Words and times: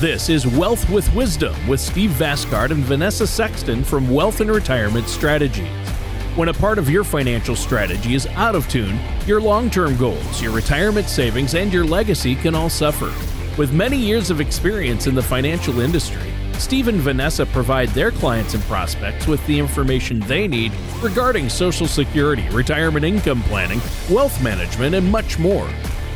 This 0.00 0.28
is 0.28 0.46
Wealth 0.46 0.88
with 0.90 1.12
Wisdom 1.12 1.56
with 1.66 1.80
Steve 1.80 2.10
Vasgard 2.10 2.70
and 2.70 2.84
Vanessa 2.84 3.26
Sexton 3.26 3.82
from 3.82 4.08
Wealth 4.08 4.40
and 4.40 4.48
Retirement 4.48 5.08
Strategies. 5.08 5.88
When 6.36 6.50
a 6.50 6.54
part 6.54 6.78
of 6.78 6.88
your 6.88 7.02
financial 7.02 7.56
strategy 7.56 8.14
is 8.14 8.28
out 8.36 8.54
of 8.54 8.68
tune, 8.68 9.00
your 9.26 9.40
long 9.40 9.70
term 9.70 9.96
goals, 9.96 10.40
your 10.40 10.52
retirement 10.52 11.08
savings, 11.08 11.56
and 11.56 11.72
your 11.72 11.84
legacy 11.84 12.36
can 12.36 12.54
all 12.54 12.70
suffer. 12.70 13.12
With 13.58 13.72
many 13.72 13.96
years 13.96 14.30
of 14.30 14.40
experience 14.40 15.08
in 15.08 15.16
the 15.16 15.22
financial 15.22 15.80
industry, 15.80 16.32
Steve 16.60 16.86
and 16.86 17.00
Vanessa 17.00 17.44
provide 17.46 17.88
their 17.88 18.12
clients 18.12 18.54
and 18.54 18.62
prospects 18.66 19.26
with 19.26 19.44
the 19.48 19.58
information 19.58 20.20
they 20.20 20.46
need 20.46 20.70
regarding 21.02 21.48
Social 21.48 21.88
Security, 21.88 22.48
retirement 22.50 23.04
income 23.04 23.42
planning, 23.42 23.80
wealth 24.08 24.40
management, 24.44 24.94
and 24.94 25.10
much 25.10 25.40
more. 25.40 25.68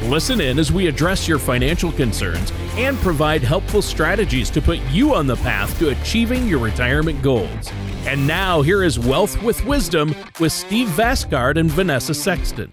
Listen 0.06 0.40
in 0.40 0.58
as 0.58 0.72
we 0.72 0.88
address 0.88 1.28
your 1.28 1.38
financial 1.38 1.92
concerns 1.92 2.52
and 2.74 2.98
provide 2.98 3.40
helpful 3.40 3.80
strategies 3.80 4.50
to 4.50 4.60
put 4.60 4.80
you 4.90 5.14
on 5.14 5.28
the 5.28 5.36
path 5.36 5.78
to 5.78 5.90
achieving 5.90 6.48
your 6.48 6.58
retirement 6.58 7.22
goals. 7.22 7.70
And 8.04 8.26
now, 8.26 8.62
here 8.62 8.82
is 8.82 8.98
Wealth 8.98 9.40
with 9.44 9.64
Wisdom 9.64 10.12
with 10.40 10.50
Steve 10.50 10.88
Vasgard 10.88 11.56
and 11.56 11.70
Vanessa 11.70 12.14
Sexton. 12.14 12.72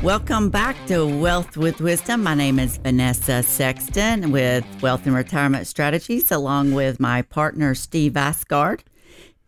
Welcome 0.00 0.48
back 0.48 0.76
to 0.86 1.04
Wealth 1.06 1.56
with 1.56 1.80
Wisdom. 1.80 2.22
My 2.22 2.34
name 2.34 2.60
is 2.60 2.76
Vanessa 2.76 3.42
Sexton 3.42 4.30
with 4.30 4.64
Wealth 4.80 5.04
and 5.06 5.16
Retirement 5.16 5.66
Strategies, 5.66 6.30
along 6.30 6.72
with 6.72 7.00
my 7.00 7.22
partner, 7.22 7.74
Steve 7.74 8.12
Vasgard. 8.12 8.82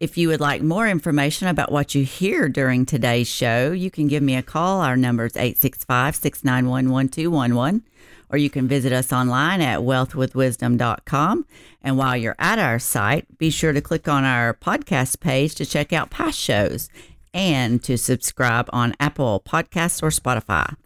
If 0.05 0.19
you 0.19 0.29
would 0.29 0.41
like 0.43 0.61
more 0.61 0.87
information 0.87 1.49
about 1.49 1.73
what 1.73 1.95
you 1.95 2.05
hear 2.05 2.51
during 2.51 2.85
today's 2.85 3.27
show, 3.27 3.73
you 3.73 3.91
can 3.91 4.07
give 4.07 4.23
me 4.23 4.37
a 4.37 4.43
call. 4.43 4.83
Our 4.83 4.99
number 4.99 5.25
is 5.25 5.35
865 5.35 6.17
691 6.17 6.91
1211, 6.91 7.83
or 8.29 8.37
you 8.37 8.51
can 8.51 8.69
visit 8.69 8.93
us 8.93 9.15
online 9.15 9.63
at 9.63 9.81
wealthwithwisdom.com. 9.81 11.47
And 11.81 11.97
while 11.97 12.19
you're 12.19 12.37
at 12.39 12.59
our 12.59 12.79
site, 12.79 13.39
be 13.39 13.49
sure 13.49 13.73
to 13.73 13.81
click 13.81 14.07
on 14.07 14.25
our 14.25 14.53
podcast 14.53 15.21
page 15.21 15.55
to 15.55 15.65
check 15.65 15.91
out 15.91 16.11
past 16.11 16.39
shows 16.39 16.91
and 17.33 17.83
to 17.85 17.97
subscribe 17.97 18.69
on 18.75 18.95
Apple 19.01 19.41
Podcasts 19.43 20.03
or 20.03 20.11
Spotify. 20.11 20.77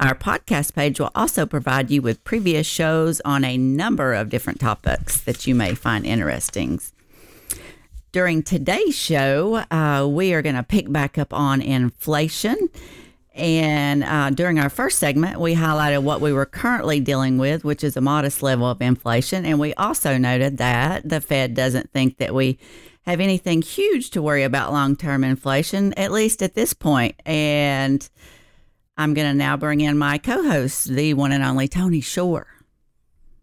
Our 0.00 0.16
podcast 0.16 0.74
page 0.74 0.98
will 0.98 1.12
also 1.14 1.46
provide 1.46 1.92
you 1.92 2.02
with 2.02 2.24
previous 2.24 2.66
shows 2.66 3.20
on 3.24 3.44
a 3.44 3.56
number 3.56 4.12
of 4.12 4.28
different 4.28 4.58
topics 4.58 5.20
that 5.20 5.46
you 5.46 5.54
may 5.54 5.76
find 5.76 6.04
interesting. 6.04 6.80
During 8.16 8.42
today's 8.42 8.96
show, 8.96 9.56
uh, 9.70 10.08
we 10.08 10.32
are 10.32 10.40
going 10.40 10.54
to 10.54 10.62
pick 10.62 10.90
back 10.90 11.18
up 11.18 11.34
on 11.34 11.60
inflation. 11.60 12.56
And 13.34 14.02
uh, 14.02 14.30
during 14.30 14.58
our 14.58 14.70
first 14.70 14.98
segment, 14.98 15.38
we 15.38 15.54
highlighted 15.54 16.02
what 16.02 16.22
we 16.22 16.32
were 16.32 16.46
currently 16.46 16.98
dealing 16.98 17.36
with, 17.36 17.62
which 17.62 17.84
is 17.84 17.94
a 17.94 18.00
modest 18.00 18.42
level 18.42 18.70
of 18.70 18.80
inflation. 18.80 19.44
And 19.44 19.60
we 19.60 19.74
also 19.74 20.16
noted 20.16 20.56
that 20.56 21.06
the 21.06 21.20
Fed 21.20 21.52
doesn't 21.52 21.92
think 21.92 22.16
that 22.16 22.34
we 22.34 22.58
have 23.02 23.20
anything 23.20 23.60
huge 23.60 24.08
to 24.12 24.22
worry 24.22 24.44
about 24.44 24.72
long 24.72 24.96
term 24.96 25.22
inflation, 25.22 25.92
at 25.98 26.10
least 26.10 26.42
at 26.42 26.54
this 26.54 26.72
point. 26.72 27.20
And 27.26 28.08
I'm 28.96 29.12
going 29.12 29.28
to 29.28 29.34
now 29.36 29.58
bring 29.58 29.82
in 29.82 29.98
my 29.98 30.16
co 30.16 30.42
host, 30.42 30.88
the 30.88 31.12
one 31.12 31.32
and 31.32 31.44
only 31.44 31.68
Tony 31.68 32.00
Shore. 32.00 32.46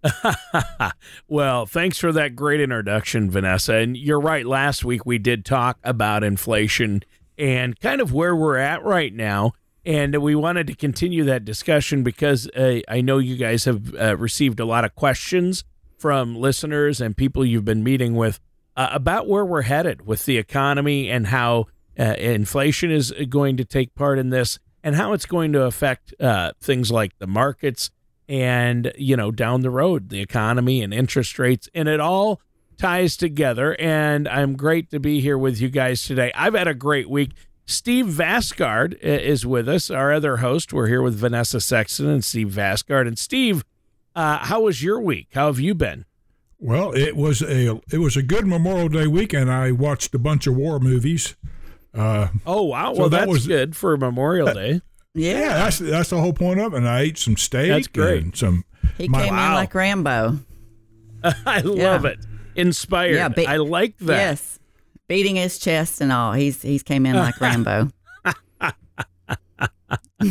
well, 1.27 1.65
thanks 1.65 1.97
for 1.97 2.11
that 2.11 2.35
great 2.35 2.61
introduction, 2.61 3.29
Vanessa. 3.31 3.75
And 3.75 3.95
you're 3.95 4.19
right. 4.19 4.45
Last 4.45 4.83
week 4.83 5.05
we 5.05 5.17
did 5.17 5.45
talk 5.45 5.77
about 5.83 6.23
inflation 6.23 7.03
and 7.37 7.79
kind 7.79 8.01
of 8.01 8.13
where 8.13 8.35
we're 8.35 8.57
at 8.57 8.83
right 8.83 9.13
now. 9.13 9.53
And 9.85 10.21
we 10.21 10.35
wanted 10.35 10.67
to 10.67 10.75
continue 10.75 11.25
that 11.25 11.43
discussion 11.43 12.03
because 12.03 12.47
uh, 12.49 12.79
I 12.87 13.01
know 13.01 13.17
you 13.17 13.35
guys 13.35 13.65
have 13.65 13.93
uh, 13.95 14.15
received 14.15 14.59
a 14.59 14.65
lot 14.65 14.85
of 14.85 14.95
questions 14.95 15.65
from 15.97 16.35
listeners 16.35 17.01
and 17.01 17.17
people 17.17 17.45
you've 17.45 17.65
been 17.65 17.83
meeting 17.83 18.15
with 18.15 18.39
uh, 18.75 18.89
about 18.91 19.27
where 19.27 19.45
we're 19.45 19.63
headed 19.63 20.05
with 20.05 20.25
the 20.25 20.37
economy 20.37 21.09
and 21.09 21.27
how 21.27 21.65
uh, 21.99 22.15
inflation 22.17 22.91
is 22.91 23.13
going 23.29 23.57
to 23.57 23.65
take 23.65 23.93
part 23.93 24.19
in 24.19 24.29
this 24.29 24.57
and 24.83 24.95
how 24.95 25.13
it's 25.13 25.25
going 25.25 25.53
to 25.53 25.63
affect 25.63 26.13
uh, 26.19 26.51
things 26.61 26.91
like 26.91 27.17
the 27.19 27.27
markets 27.27 27.91
and 28.27 28.91
you 28.97 29.15
know 29.17 29.31
down 29.31 29.61
the 29.61 29.69
road 29.69 30.09
the 30.09 30.21
economy 30.21 30.81
and 30.81 30.93
interest 30.93 31.37
rates 31.37 31.67
and 31.73 31.87
it 31.87 31.99
all 31.99 32.41
ties 32.77 33.17
together. 33.17 33.75
And 33.79 34.27
i'm 34.27 34.55
great 34.55 34.89
to 34.91 34.99
be 34.99 35.21
here 35.21 35.37
with 35.37 35.59
you 35.59 35.69
guys 35.69 36.03
today. 36.03 36.31
I've 36.35 36.53
had 36.53 36.67
a 36.67 36.73
great 36.73 37.09
week. 37.09 37.31
Steve 37.65 38.07
vasgard 38.07 38.99
is 38.99 39.45
with 39.45 39.69
us 39.69 39.89
our 39.89 40.11
other 40.11 40.37
host. 40.37 40.73
We're 40.73 40.87
here 40.87 41.01
with 41.01 41.15
vanessa 41.15 41.61
sexton 41.61 42.09
and 42.09 42.23
steve 42.23 42.47
vasgard 42.47 43.07
and 43.07 43.17
steve 43.17 43.63
uh, 44.15 44.37
how 44.39 44.61
was 44.61 44.83
your 44.83 45.01
week? 45.01 45.29
How 45.33 45.47
have 45.47 45.59
you 45.59 45.73
been? 45.73 46.05
Well 46.59 46.91
it 46.93 47.15
was 47.15 47.41
a 47.41 47.81
it 47.91 47.97
was 47.97 48.15
a 48.15 48.23
good 48.23 48.47
memorial 48.47 48.89
day 48.89 49.07
weekend. 49.07 49.51
I 49.51 49.71
watched 49.71 50.13
a 50.15 50.19
bunch 50.19 50.47
of 50.47 50.55
war 50.55 50.79
movies. 50.79 51.35
Uh, 51.93 52.29
oh 52.45 52.63
wow. 52.63 52.93
so 52.93 53.01
well 53.01 53.09
that 53.09 53.19
that's 53.19 53.31
was, 53.31 53.47
good 53.47 53.75
for 53.75 53.95
memorial 53.97 54.51
day 54.51 54.81
yeah. 55.13 55.39
yeah, 55.39 55.47
that's 55.49 55.79
that's 55.79 56.09
the 56.09 56.19
whole 56.19 56.33
point 56.33 56.59
of 56.59 56.73
it. 56.73 56.77
And 56.77 56.87
I 56.87 57.01
ate 57.01 57.17
some 57.17 57.37
steak. 57.37 57.69
That's 57.69 57.87
great. 57.87 58.23
And 58.23 58.35
some. 58.35 58.65
He 58.97 59.07
my, 59.07 59.23
came 59.23 59.35
wow. 59.35 59.49
in 59.49 59.53
like 59.55 59.73
Rambo. 59.73 60.39
I 61.45 61.61
love 61.61 62.05
yeah. 62.05 62.11
it. 62.11 62.19
Inspired. 62.55 63.15
Yeah, 63.15 63.29
be- 63.29 63.47
I 63.47 63.57
like 63.57 63.97
that. 63.99 64.17
Yes, 64.17 64.59
beating 65.07 65.35
his 65.35 65.57
chest 65.57 66.01
and 66.01 66.11
all. 66.11 66.33
He's 66.33 66.61
he's 66.61 66.83
came 66.83 67.05
in 67.05 67.15
like 67.15 67.39
Rambo. 67.39 67.89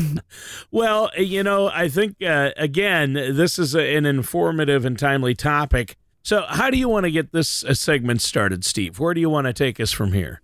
well, 0.71 1.11
you 1.17 1.43
know, 1.43 1.71
I 1.73 1.89
think 1.89 2.23
uh, 2.23 2.51
again, 2.57 3.13
this 3.13 3.59
is 3.59 3.75
a, 3.75 3.97
an 3.97 4.07
informative 4.07 4.85
and 4.85 4.99
timely 4.99 5.35
topic. 5.35 5.97
So, 6.23 6.45
how 6.49 6.71
do 6.71 6.79
you 6.79 6.89
want 6.89 7.05
to 7.05 7.11
get 7.11 7.33
this 7.33 7.65
uh, 7.65 7.75
segment 7.75 8.23
started, 8.23 8.65
Steve? 8.65 8.99
Where 8.99 9.15
do 9.15 9.21
you 9.21 9.31
want 9.31 9.47
to 9.47 9.53
take 9.53 9.81
us 9.81 9.91
from 9.91 10.13
here? 10.13 10.42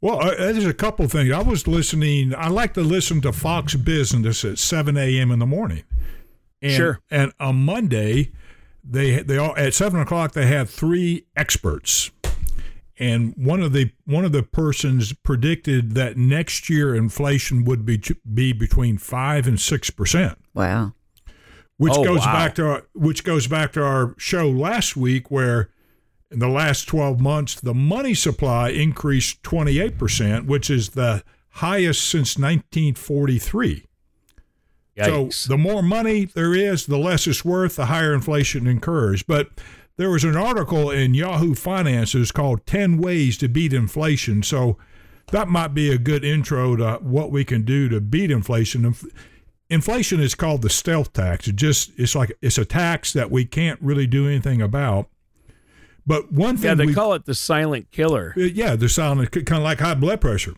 Well, 0.00 0.20
uh, 0.22 0.34
there's 0.34 0.66
a 0.66 0.74
couple 0.74 1.06
things. 1.08 1.30
I 1.30 1.42
was 1.42 1.68
listening. 1.68 2.34
I 2.34 2.48
like 2.48 2.74
to 2.74 2.82
listen 2.82 3.20
to 3.22 3.32
Fox 3.32 3.74
Business 3.74 4.44
at 4.44 4.58
7 4.58 4.96
a.m. 4.96 5.30
in 5.30 5.38
the 5.38 5.46
morning. 5.46 5.84
And, 6.62 6.72
sure. 6.72 7.00
And 7.10 7.32
on 7.38 7.56
Monday, 7.64 8.32
they 8.84 9.22
they 9.22 9.36
all 9.36 9.56
at 9.56 9.74
seven 9.74 10.00
o'clock 10.00 10.32
they 10.32 10.46
had 10.46 10.68
three 10.68 11.26
experts, 11.36 12.10
and 12.98 13.34
one 13.36 13.60
of 13.62 13.72
the 13.72 13.92
one 14.04 14.24
of 14.24 14.32
the 14.32 14.42
persons 14.42 15.12
predicted 15.12 15.92
that 15.94 16.16
next 16.16 16.68
year 16.70 16.94
inflation 16.94 17.64
would 17.64 17.84
be 17.84 18.02
be 18.32 18.52
between 18.52 18.98
five 18.98 19.46
and 19.46 19.60
six 19.60 19.90
percent. 19.90 20.38
Wow. 20.54 20.94
Which 21.76 21.94
oh, 21.96 22.04
goes 22.04 22.20
wow. 22.20 22.32
back 22.32 22.54
to 22.56 22.66
our, 22.68 22.86
which 22.94 23.24
goes 23.24 23.46
back 23.46 23.72
to 23.72 23.82
our 23.82 24.14
show 24.18 24.50
last 24.50 24.96
week 24.96 25.30
where 25.30 25.70
in 26.30 26.38
the 26.38 26.48
last 26.48 26.86
12 26.86 27.20
months, 27.20 27.60
the 27.60 27.74
money 27.74 28.14
supply 28.14 28.68
increased 28.70 29.42
28%, 29.42 30.46
which 30.46 30.70
is 30.70 30.90
the 30.90 31.22
highest 31.50 32.02
since 32.02 32.38
1943. 32.38 33.86
Yikes. 34.96 35.32
So 35.32 35.48
the 35.48 35.58
more 35.58 35.82
money 35.82 36.24
there 36.26 36.54
is, 36.54 36.86
the 36.86 36.98
less 36.98 37.26
it's 37.26 37.44
worth, 37.44 37.76
the 37.76 37.86
higher 37.86 38.14
inflation 38.14 38.66
incurs. 38.66 39.22
But 39.22 39.50
there 39.96 40.10
was 40.10 40.24
an 40.24 40.36
article 40.36 40.90
in 40.90 41.14
Yahoo 41.14 41.54
Finances 41.54 42.32
called 42.32 42.66
10 42.66 42.98
Ways 42.98 43.36
to 43.38 43.48
Beat 43.48 43.72
Inflation. 43.72 44.42
So 44.42 44.78
that 45.30 45.48
might 45.48 45.74
be 45.74 45.90
a 45.90 45.98
good 45.98 46.24
intro 46.24 46.76
to 46.76 46.98
what 47.02 47.30
we 47.30 47.44
can 47.44 47.64
do 47.64 47.88
to 47.88 48.00
beat 48.00 48.30
inflation. 48.30 48.94
Inflation 49.68 50.20
is 50.20 50.34
called 50.34 50.62
the 50.62 50.70
stealth 50.70 51.12
tax. 51.12 51.46
It 51.48 51.56
just 51.56 51.92
it's 51.96 52.14
like 52.14 52.36
it's 52.42 52.58
a 52.58 52.64
tax 52.64 53.12
that 53.12 53.30
we 53.30 53.44
can't 53.44 53.80
really 53.80 54.06
do 54.06 54.26
anything 54.26 54.60
about. 54.60 55.08
But 56.06 56.32
one 56.32 56.56
thing, 56.56 56.70
yeah, 56.70 56.74
they 56.74 56.86
we, 56.86 56.94
call 56.94 57.14
it 57.14 57.24
the 57.24 57.34
silent 57.34 57.90
killer. 57.90 58.34
Uh, 58.36 58.42
yeah, 58.42 58.76
the 58.76 58.88
silent, 58.88 59.32
kind 59.32 59.52
of 59.52 59.62
like 59.62 59.80
high 59.80 59.94
blood 59.94 60.20
pressure. 60.20 60.54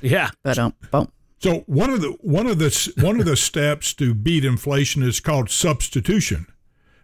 Yeah, 0.00 0.30
but 0.42 0.58
um, 0.58 0.74
boom. 0.90 1.10
So 1.38 1.64
one 1.66 1.90
of 1.90 2.00
the 2.00 2.16
one 2.20 2.46
of 2.46 2.58
the 2.58 2.92
one 2.98 3.20
of 3.20 3.26
the 3.26 3.36
steps 3.36 3.94
to 3.94 4.14
beat 4.14 4.44
inflation 4.44 5.02
is 5.02 5.20
called 5.20 5.50
substitution. 5.50 6.46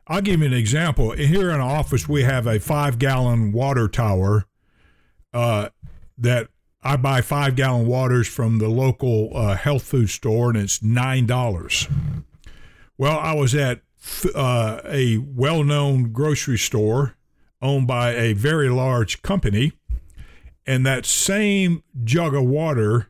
I'll 0.07 0.21
give 0.21 0.41
you 0.41 0.47
an 0.47 0.53
example. 0.53 1.13
Here 1.13 1.51
in 1.51 1.61
our 1.61 1.77
office, 1.77 2.09
we 2.09 2.25
have 2.25 2.47
a 2.47 2.59
five 2.59 2.99
gallon 2.99 3.53
water 3.53 3.89
tower 3.89 4.47
uh, 5.33 5.69
that 6.19 6.49
I 6.83 6.97
buy 6.97 7.21
five 7.21 7.55
gallon 7.55 7.87
waters 7.87 8.27
from 8.27 8.59
the 8.59 8.69
local 8.69 9.31
uh, 9.35 9.55
health 9.55 9.85
food 9.85 10.11
store, 10.11 10.51
and 10.51 10.59
it's 10.59 10.83
nine 10.83 11.27
dollars. 11.27 11.87
Well, 12.99 13.19
I 13.19 13.35
was 13.35 13.55
at 13.55 13.83
uh, 14.35 14.81
a 14.85 15.19
well 15.19 15.65
known 15.65 16.13
grocery 16.13 16.59
store 16.59 17.17
owned 17.61 17.87
by 17.87 18.15
a 18.15 18.33
very 18.33 18.69
large 18.69 19.23
company. 19.23 19.73
And 20.67 20.87
that 20.87 21.07
same 21.07 21.83
jug 22.05 22.35
of 22.35 22.45
water, 22.45 23.09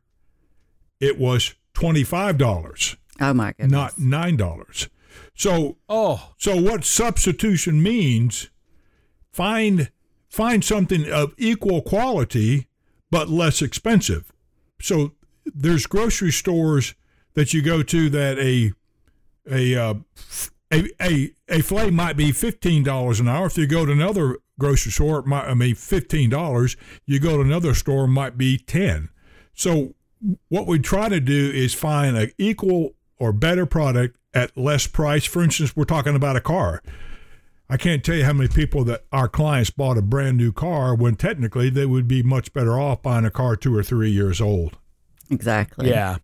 it 1.01 1.19
was 1.19 1.55
$25. 1.75 2.97
Oh, 3.21 3.35
my 3.35 3.53
goodness. 3.53 3.71
Not 3.71 3.97
$9. 3.97 4.89
So, 5.35 5.77
oh. 5.89 6.33
so 6.39 6.61
what 6.61 6.85
substitution 6.85 7.83
means, 7.83 8.51
find 9.33 9.91
find 10.29 10.65
something 10.65 11.11
of 11.11 11.35
equal 11.37 11.83
quality 11.83 12.67
but 13.11 13.29
less 13.29 13.61
expensive. 13.61 14.33
So 14.81 15.13
there's 15.45 15.87
grocery 15.87 16.33
stores 16.33 16.95
that 17.35 17.53
you 17.53 17.61
go 17.61 17.83
to 17.83 18.09
that 18.11 18.39
a 18.39 18.73
a 19.51 19.77
uh, 19.77 19.95
a, 20.73 20.89
a, 21.01 21.31
a 21.49 21.63
fillet 21.63 21.91
might 21.91 22.17
be 22.17 22.33
$15 22.33 23.21
an 23.21 23.29
hour. 23.29 23.47
If 23.47 23.59
you 23.59 23.67
go 23.67 23.85
to 23.85 23.93
another 23.93 24.39
grocery 24.59 24.93
store, 24.93 25.21
it 25.21 25.27
might, 25.27 25.45
I 25.45 25.55
mean, 25.55 25.75
$15. 25.75 26.77
You 27.07 27.21
go 27.21 27.37
to 27.37 27.43
another 27.43 27.75
store, 27.75 28.05
it 28.05 28.09
might 28.09 28.39
be 28.39 28.59
10 28.59 29.11
So 29.55 29.95
what 30.49 30.67
we 30.67 30.79
try 30.79 31.09
to 31.09 31.21
do 31.21 31.51
is 31.51 31.75
find 31.75 32.17
an 32.17 32.31
equal 32.39 32.95
or 33.19 33.33
better 33.33 33.67
product 33.67 34.17
at 34.35 34.57
less 34.57 34.87
price. 34.87 35.25
For 35.25 35.43
instance, 35.43 35.77
we're 35.77 35.85
talking 35.85 36.17
about 36.17 36.37
a 36.37 36.41
car. 36.41 36.83
I 37.69 37.77
can't 37.77 38.05
tell 38.05 38.17
you 38.17 38.25
how 38.25 38.33
many 38.33 38.49
people 38.49 38.85
that 38.85 39.05
our 39.13 39.29
clients 39.29 39.71
bought 39.71 39.97
a 39.97 40.03
brand 40.03 40.37
new 40.37 40.53
car 40.53 40.95
when 40.95 41.17
technically 41.17 41.71
they 41.71 41.87
would 41.87 42.07
be 42.07 42.23
much 42.23 42.53
better 42.53 42.79
off 42.79 43.03
buying 43.03 43.25
a 43.25 43.31
car 43.31 43.57
two 43.57 43.75
or 43.75 43.83
three 43.83 44.11
years 44.11 44.41
old. 44.41 44.79
Exactly. 45.31 45.89
Yeah. 45.89 46.19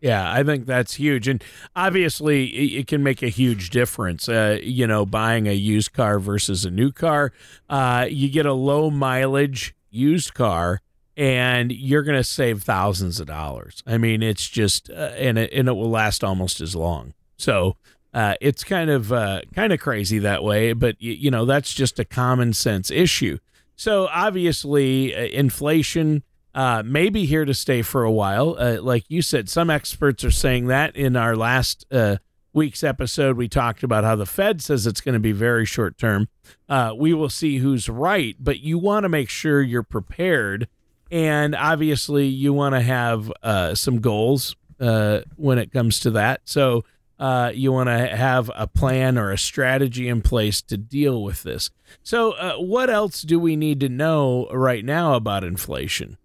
Yeah, 0.00 0.32
I 0.32 0.42
think 0.42 0.64
that's 0.66 0.94
huge. 0.94 1.28
And 1.28 1.44
obviously, 1.76 2.78
it, 2.78 2.86
can 2.86 3.02
make 3.02 3.22
a 3.22 3.28
huge 3.28 3.68
difference, 3.70 4.28
uh, 4.28 4.58
you 4.62 4.86
know, 4.86 5.04
buying 5.04 5.46
a 5.46 5.52
used 5.52 5.92
car 5.92 6.18
versus 6.18 6.64
a 6.64 6.70
new 6.70 6.90
car. 6.90 7.32
Uh, 7.68 8.06
you 8.08 8.30
get 8.30 8.46
a 8.46 8.54
low 8.54 8.90
mileage 8.90 9.74
used 9.90 10.32
car 10.32 10.80
and 11.16 11.70
you're 11.70 12.02
going 12.02 12.16
to 12.16 12.24
save 12.24 12.62
thousands 12.62 13.20
of 13.20 13.26
dollars. 13.26 13.82
I 13.86 13.98
mean, 13.98 14.22
it's 14.22 14.48
just, 14.48 14.88
uh, 14.88 15.12
and, 15.16 15.36
it, 15.38 15.52
and 15.52 15.68
it 15.68 15.72
will 15.72 15.90
last 15.90 16.24
almost 16.24 16.62
as 16.62 16.74
long. 16.74 17.12
So, 17.36 17.76
uh, 18.12 18.34
it's 18.40 18.64
kind 18.64 18.90
of 18.90 19.12
uh, 19.12 19.42
kind 19.54 19.72
of 19.72 19.80
crazy 19.80 20.18
that 20.18 20.42
way, 20.42 20.72
but 20.72 20.96
y- 21.00 21.10
you 21.10 21.30
know 21.30 21.44
that's 21.44 21.72
just 21.72 21.98
a 21.98 22.04
common 22.04 22.52
sense 22.52 22.90
issue. 22.90 23.38
So 23.76 24.08
obviously, 24.08 25.14
uh, 25.14 25.20
inflation 25.26 26.24
uh, 26.54 26.82
may 26.84 27.08
be 27.08 27.26
here 27.26 27.44
to 27.44 27.54
stay 27.54 27.82
for 27.82 28.02
a 28.02 28.10
while. 28.10 28.56
Uh, 28.58 28.80
like 28.80 29.04
you 29.08 29.22
said, 29.22 29.48
some 29.48 29.70
experts 29.70 30.24
are 30.24 30.30
saying 30.30 30.66
that. 30.66 30.96
In 30.96 31.16
our 31.16 31.36
last 31.36 31.86
uh, 31.92 32.16
week's 32.52 32.82
episode, 32.82 33.36
we 33.36 33.48
talked 33.48 33.82
about 33.82 34.04
how 34.04 34.16
the 34.16 34.26
Fed 34.26 34.60
says 34.60 34.86
it's 34.86 35.00
going 35.00 35.14
to 35.14 35.20
be 35.20 35.32
very 35.32 35.64
short 35.64 35.96
term. 35.98 36.28
Uh, 36.68 36.92
we 36.96 37.14
will 37.14 37.28
see 37.28 37.58
who's 37.58 37.88
right, 37.88 38.36
but 38.40 38.60
you 38.60 38.78
want 38.78 39.04
to 39.04 39.08
make 39.08 39.28
sure 39.28 39.62
you're 39.62 39.82
prepared. 39.82 40.68
And 41.10 41.54
obviously, 41.54 42.26
you 42.26 42.52
want 42.52 42.74
to 42.74 42.80
have 42.80 43.32
uh, 43.42 43.74
some 43.74 44.00
goals 44.00 44.56
uh, 44.78 45.20
when 45.36 45.58
it 45.58 45.72
comes 45.72 46.00
to 46.00 46.10
that. 46.12 46.42
So, 46.44 46.84
uh, 47.18 47.52
you 47.54 47.70
want 47.70 47.88
to 47.88 48.16
have 48.16 48.50
a 48.54 48.66
plan 48.66 49.18
or 49.18 49.30
a 49.30 49.36
strategy 49.36 50.08
in 50.08 50.22
place 50.22 50.62
to 50.62 50.78
deal 50.78 51.22
with 51.22 51.42
this. 51.42 51.70
So, 52.02 52.32
uh, 52.32 52.54
what 52.54 52.88
else 52.88 53.22
do 53.22 53.38
we 53.38 53.56
need 53.56 53.80
to 53.80 53.90
know 53.90 54.48
right 54.50 54.84
now 54.84 55.14
about 55.14 55.44
inflation? 55.44 56.16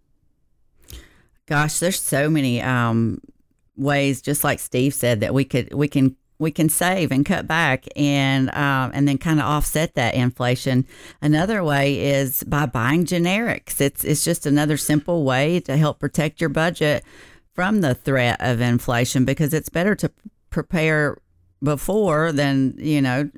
Gosh, 1.48 1.80
there's 1.80 2.02
so 2.02 2.30
many 2.30 2.62
um, 2.62 3.22
ways, 3.78 4.22
just 4.22 4.44
like 4.44 4.60
Steve 4.60 4.94
said, 4.94 5.20
that 5.20 5.34
we 5.34 5.46
could 5.46 5.74
we 5.74 5.88
can 5.88 6.16
we 6.38 6.52
can 6.52 6.70
save 6.70 7.12
and 7.12 7.26
cut 7.26 7.48
back 7.48 7.86
and 7.96 8.50
um, 8.50 8.92
and 8.94 9.08
then 9.08 9.18
kind 9.18 9.40
of 9.40 9.46
offset 9.46 9.96
that 9.96 10.16
inflation. 10.16 10.86
Another 11.22 11.64
way 11.64 12.00
is 12.00 12.44
by 12.44 12.66
buying 12.66 13.06
generics. 13.06 13.80
It's 13.80 14.04
it's 14.04 14.24
just 14.24 14.46
another 14.46 14.78
simple 14.78 15.24
way 15.24 15.60
to 15.62 15.78
help 15.78 16.00
protect 16.00 16.42
your 16.42 16.50
budget 16.50 17.04
from 17.54 17.82
the 17.82 17.96
threat 17.96 18.38
of 18.42 18.60
inflation 18.60 19.24
because 19.24 19.54
it's 19.54 19.70
better 19.70 19.96
to 19.96 20.12
prepare 20.50 21.18
before 21.64 22.32
than 22.32 22.76
you 22.78 23.02
know 23.02 23.30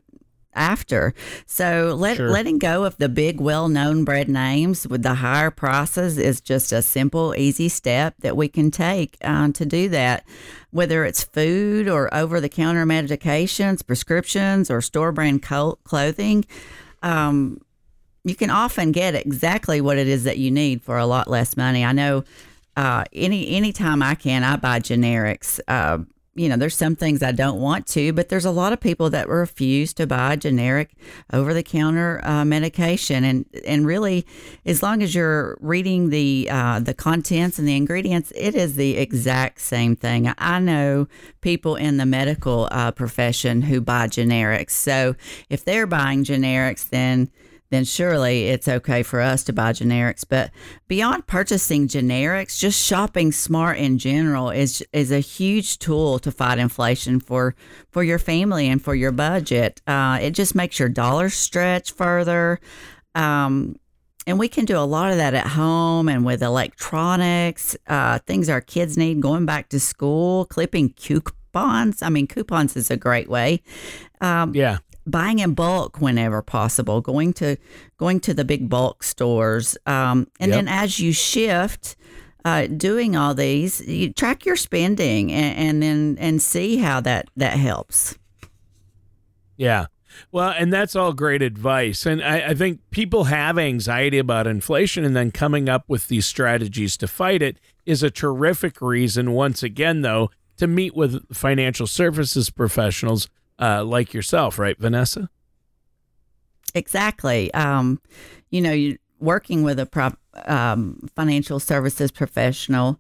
after. 0.58 1.14
So 1.46 1.96
let, 1.98 2.18
sure. 2.18 2.30
letting 2.30 2.60
go 2.60 2.84
of 2.84 2.98
the 2.98 3.08
big, 3.08 3.40
well 3.40 3.70
known 3.70 4.04
brand 4.04 4.30
names 4.30 4.88
with 4.88 5.04
the 5.04 5.16
higher 5.16 5.52
prices 5.52 6.18
is 6.18 6.42
just 6.42 6.72
a 6.72 6.82
simple, 6.82 7.34
easy 7.36 7.70
step 7.70 8.16
that 8.20 8.36
we 8.36 8.48
can 8.48 8.72
take 8.72 9.18
uh, 9.22 9.52
to 9.52 9.66
do 9.66 9.88
that. 9.90 10.26
Whether 10.72 11.06
it's 11.06 11.24
food 11.24 11.88
or 11.88 12.14
over 12.14 12.42
the 12.42 12.50
counter 12.50 12.86
medications, 12.86 13.86
prescriptions, 13.86 14.70
or 14.70 14.82
store 14.82 15.12
brand 15.12 15.42
co- 15.44 15.80
clothing, 15.84 16.46
um, 17.04 17.62
you 18.24 18.36
can 18.36 18.50
often 18.50 18.92
get 18.92 19.16
exactly 19.16 19.80
what 19.80 19.98
it 19.98 20.08
is 20.08 20.26
that 20.26 20.38
you 20.38 20.52
need 20.52 20.82
for 20.82 20.98
a 20.98 21.06
lot 21.06 21.30
less 21.30 21.56
money. 21.56 21.86
I 21.86 21.94
know 21.94 22.26
uh, 22.76 23.06
any 23.14 23.50
anytime 23.50 24.04
I 24.04 24.16
can, 24.16 24.44
I 24.44 24.58
buy 24.58 24.80
generics. 24.80 25.60
Uh, 25.68 26.00
you 26.38 26.48
know, 26.48 26.56
there's 26.56 26.76
some 26.76 26.96
things 26.96 27.24
I 27.24 27.32
don't 27.32 27.60
want 27.60 27.88
to, 27.88 28.14
but 28.14 28.30
there's 28.30 28.46
a 28.46 28.52
lot 28.52 28.72
of 28.72 28.80
people 28.80 29.10
that 29.10 29.28
refuse 29.28 29.94
to 29.96 30.06
buy 30.06 30.36
generic 30.36 30.92
over 31.34 31.54
the 31.54 31.64
counter 31.64 32.22
uh, 32.24 32.46
medication. 32.46 33.24
And, 33.24 33.46
and 33.66 33.86
really, 33.86 34.26
as 34.66 34.84
long 34.84 35.02
as 35.02 35.16
you're 35.16 35.58
reading 35.60 36.10
the, 36.10 36.48
uh, 36.50 36.80
the 36.80 36.94
contents 36.94 37.58
and 37.58 37.68
the 37.68 37.76
ingredients, 37.76 38.32
it 38.36 38.56
is 38.56 38.76
the 38.76 38.98
exact 38.98 39.62
same 39.62 39.96
thing. 39.96 40.32
I 40.38 40.60
know 40.60 41.08
people 41.42 41.76
in 41.76 41.98
the 41.98 42.06
medical 42.06 42.68
uh, 42.72 42.92
profession 42.92 43.64
who 43.64 43.82
buy 43.82 44.08
generics. 44.08 44.72
So 44.72 45.16
if 45.50 45.66
they're 45.66 45.88
buying 45.88 46.24
generics, 46.24 46.88
then 46.88 47.30
then 47.70 47.84
surely 47.84 48.48
it's 48.48 48.68
okay 48.68 49.04
for 49.04 49.20
us 49.20 49.44
to 49.44 49.54
buy 49.54 49.74
generics. 49.74 50.24
But 50.28 50.52
beyond 50.88 51.28
purchasing 51.28 51.88
generics, 51.88 52.60
just 52.60 52.84
shopping 52.84 53.32
smart 53.32 53.78
in 53.78 53.98
general 53.98 54.50
is 54.50 54.84
is 54.94 55.12
a 55.12 55.20
huge 55.20 55.80
tool 55.80 56.20
to 56.20 56.32
fight 56.32 56.60
inflation 56.60 57.20
for 57.20 57.56
for 57.92 58.04
your 58.04 58.20
family 58.20 58.68
and 58.68 58.82
for 58.82 58.96
your 58.96 59.12
budget. 59.12 59.82
Uh, 59.88 60.20
it 60.22 60.32
just 60.32 60.56
makes 60.56 60.80
your 60.80 60.90
dollars 60.90 61.34
stretch 61.34 61.92
further. 61.92 62.60
Um, 63.16 63.78
and 64.26 64.38
we 64.38 64.50
can 64.50 64.66
do 64.66 64.78
a 64.78 64.80
lot 64.80 65.12
of 65.12 65.18
that 65.18 65.34
at 65.34 65.48
home 65.48 66.10
and 66.10 66.26
with 66.26 66.44
electronics, 66.44 67.78
uh, 67.88 68.20
things 68.20 68.50
our 68.50 68.60
kids 68.60 68.98
need 68.98 69.22
going 69.22 69.46
back 69.46 69.70
to 69.70 69.80
school, 69.80 70.44
clipping 70.46 70.90
coupons. 70.90 72.02
I 72.02 72.10
mean, 72.10 72.28
coupons 72.28 72.76
is 72.76 72.92
a 72.92 72.98
great 72.98 73.30
way. 73.30 73.62
Um, 74.20 74.54
yeah 74.54 74.80
buying 75.10 75.40
in 75.40 75.54
bulk 75.54 76.00
whenever 76.00 76.42
possible, 76.42 77.02
going 77.02 77.34
to 77.34 77.58
going 77.98 78.20
to 78.22 78.34
the 78.34 78.46
big 78.46 78.70
bulk 78.70 79.04
stores, 79.04 79.78
um, 79.86 80.28
and 80.40 80.50
yep. 80.52 80.58
then 80.58 80.68
as 80.68 81.00
you 81.00 81.12
shift. 81.12 81.96
Uh, 82.46 82.66
doing 82.66 83.18
all 83.18 83.34
these, 83.34 83.86
you 83.86 84.14
track 84.14 84.46
your 84.46 84.56
spending 84.56 85.34
and, 85.34 85.58
and 85.58 85.84
then 85.84 86.18
and 86.18 86.42
see 86.42 86.78
how 86.78 87.02
that 87.02 87.28
that 87.36 87.54
helps. 87.54 88.18
Yeah, 89.58 89.88
well, 90.32 90.54
and 90.58 90.72
that's 90.72 90.96
all 90.96 91.14
great 91.14 91.42
advice. 91.42 92.06
And 92.06 92.24
I, 92.24 92.50
I, 92.50 92.54
think 92.54 92.82
people 92.92 93.26
have 93.26 93.58
anxiety 93.58 94.18
about 94.18 94.48
inflation, 94.48 95.04
and 95.04 95.16
then 95.16 95.32
coming 95.32 95.70
up 95.70 95.86
with 95.88 96.08
these 96.08 96.26
strategies 96.26 96.98
to 96.98 97.08
fight 97.08 97.42
it 97.42 97.60
is 97.86 98.04
a 98.04 98.12
terrific 98.12 98.82
reason, 98.82 99.32
once 99.32 99.64
again, 99.64 100.02
though, 100.02 100.30
to 100.58 100.68
meet 100.68 100.96
with 100.96 101.34
financial 101.34 101.88
services 101.88 102.50
professionals 102.50 103.30
uh, 103.60 103.84
like 103.84 104.14
yourself, 104.14 104.60
right, 104.60 104.78
Vanessa? 104.78 105.30
Exactly. 106.76 107.54
Um, 107.54 108.00
you 108.50 108.62
know, 108.62 108.72
you, 108.72 108.98
working 109.20 109.64
with 109.64 109.80
a 109.80 109.86
prop, 109.86 110.20
um, 110.46 111.10
financial 111.16 111.60
services 111.60 112.12
professional, 112.12 113.00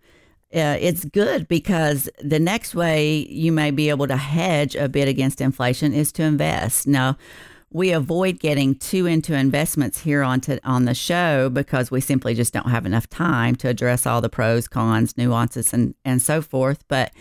uh, 0.55 0.77
it's 0.79 1.05
good 1.05 1.47
because 1.47 2.09
the 2.21 2.39
next 2.39 2.73
way 2.73 3.27
you 3.29 3.51
may 3.51 3.69
be 3.69 3.89
able 3.89 4.07
to 4.07 4.17
hedge 4.17 4.75
a 4.75 4.87
bit 4.87 5.07
against 5.07 5.41
inflation 5.41 5.93
is 5.93 6.11
to 6.13 6.23
invest. 6.23 6.87
Now, 6.87 7.17
we 7.69 7.91
avoid 7.91 8.39
getting 8.39 8.75
too 8.75 9.05
into 9.05 9.33
investments 9.33 10.01
here 10.01 10.23
on 10.23 10.39
to, 10.41 10.59
on 10.63 10.85
the 10.85 10.93
show 10.93 11.49
because 11.49 11.91
we 11.91 11.99
simply 11.99 12.33
just 12.33 12.53
don't 12.53 12.69
have 12.69 12.85
enough 12.85 13.09
time 13.09 13.57
to 13.57 13.67
address 13.67 14.05
all 14.05 14.21
the 14.21 14.29
pros, 14.29 14.69
cons, 14.69 15.17
nuances, 15.17 15.73
and 15.73 15.93
and 16.05 16.21
so 16.21 16.41
forth. 16.41 16.85
But 16.87 17.11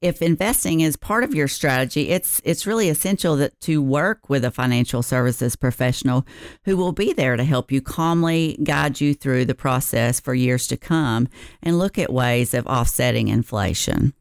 if 0.00 0.22
investing 0.22 0.80
is 0.80 0.96
part 0.96 1.24
of 1.24 1.34
your 1.34 1.48
strategy, 1.48 2.08
it's 2.08 2.40
it's 2.44 2.66
really 2.66 2.88
essential 2.88 3.36
that 3.36 3.58
to 3.60 3.82
work 3.82 4.30
with 4.30 4.44
a 4.44 4.50
financial 4.50 5.02
services 5.02 5.56
professional 5.56 6.26
who 6.64 6.76
will 6.76 6.92
be 6.92 7.12
there 7.12 7.36
to 7.36 7.44
help 7.44 7.70
you 7.70 7.82
calmly 7.82 8.58
guide 8.62 9.00
you 9.00 9.14
through 9.14 9.44
the 9.44 9.54
process 9.54 10.18
for 10.18 10.34
years 10.34 10.66
to 10.68 10.76
come 10.76 11.28
and 11.62 11.78
look 11.78 11.98
at 11.98 12.12
ways 12.12 12.54
of 12.54 12.66
offsetting 12.66 13.28
inflation. 13.28 14.14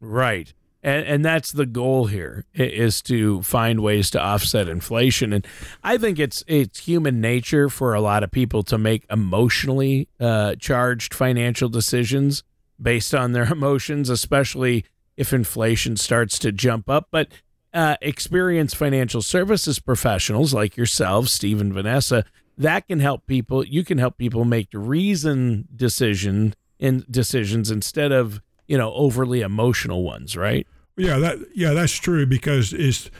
Right. 0.00 0.52
And, 0.84 1.06
and 1.06 1.24
that's 1.24 1.52
the 1.52 1.66
goal 1.66 2.06
here 2.06 2.44
is 2.54 3.02
to 3.02 3.42
find 3.42 3.80
ways 3.80 4.10
to 4.10 4.20
offset 4.20 4.68
inflation. 4.68 5.32
And 5.32 5.46
I 5.82 5.98
think 5.98 6.18
it's 6.18 6.44
it's 6.46 6.80
human 6.80 7.20
nature 7.20 7.68
for 7.68 7.94
a 7.94 8.00
lot 8.00 8.22
of 8.22 8.30
people 8.30 8.62
to 8.64 8.78
make 8.78 9.04
emotionally 9.10 10.08
uh, 10.20 10.56
charged 10.56 11.12
financial 11.12 11.68
decisions 11.68 12.44
based 12.82 13.14
on 13.14 13.32
their 13.32 13.44
emotions, 13.52 14.10
especially 14.10 14.84
if 15.16 15.32
inflation 15.32 15.96
starts 15.96 16.38
to 16.40 16.52
jump 16.52 16.88
up. 16.88 17.08
But 17.10 17.28
uh, 17.72 17.96
experienced 18.02 18.76
financial 18.76 19.22
services 19.22 19.78
professionals 19.78 20.52
like 20.52 20.76
yourself, 20.76 21.28
Steve 21.28 21.60
and 21.60 21.72
Vanessa, 21.72 22.24
that 22.58 22.86
can 22.86 23.00
help 23.00 23.26
people. 23.26 23.64
You 23.64 23.84
can 23.84 23.98
help 23.98 24.18
people 24.18 24.44
make 24.44 24.68
reason 24.72 25.68
decision 25.74 26.54
in 26.78 27.04
decisions 27.10 27.70
instead 27.70 28.12
of 28.12 28.40
you 28.66 28.76
know 28.76 28.92
overly 28.92 29.40
emotional 29.40 30.02
ones, 30.02 30.36
right? 30.36 30.66
Yeah, 30.96 31.18
that 31.18 31.38
yeah, 31.54 31.72
that's 31.72 31.94
true 31.94 32.26
because 32.26 32.72
is 32.72 33.10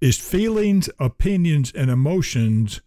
is 0.00 0.18
feelings, 0.18 0.90
opinions, 0.98 1.72
and 1.72 1.90
emotions. 1.90 2.80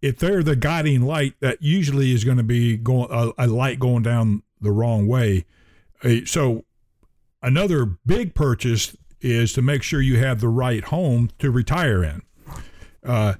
If 0.00 0.18
they're 0.18 0.42
the 0.42 0.56
guiding 0.56 1.02
light, 1.02 1.34
that 1.40 1.62
usually 1.62 2.12
is 2.12 2.24
going 2.24 2.36
to 2.36 2.42
be 2.42 2.76
going 2.76 3.08
a, 3.10 3.32
a 3.38 3.46
light 3.46 3.78
going 3.78 4.02
down 4.02 4.42
the 4.64 4.72
wrong 4.72 5.06
way. 5.06 5.44
So, 6.26 6.64
another 7.42 7.86
big 8.04 8.34
purchase 8.34 8.96
is 9.20 9.52
to 9.54 9.62
make 9.62 9.82
sure 9.82 10.02
you 10.02 10.18
have 10.18 10.40
the 10.40 10.48
right 10.48 10.84
home 10.84 11.30
to 11.38 11.50
retire 11.50 12.04
in. 12.04 12.22
Uh, 13.02 13.34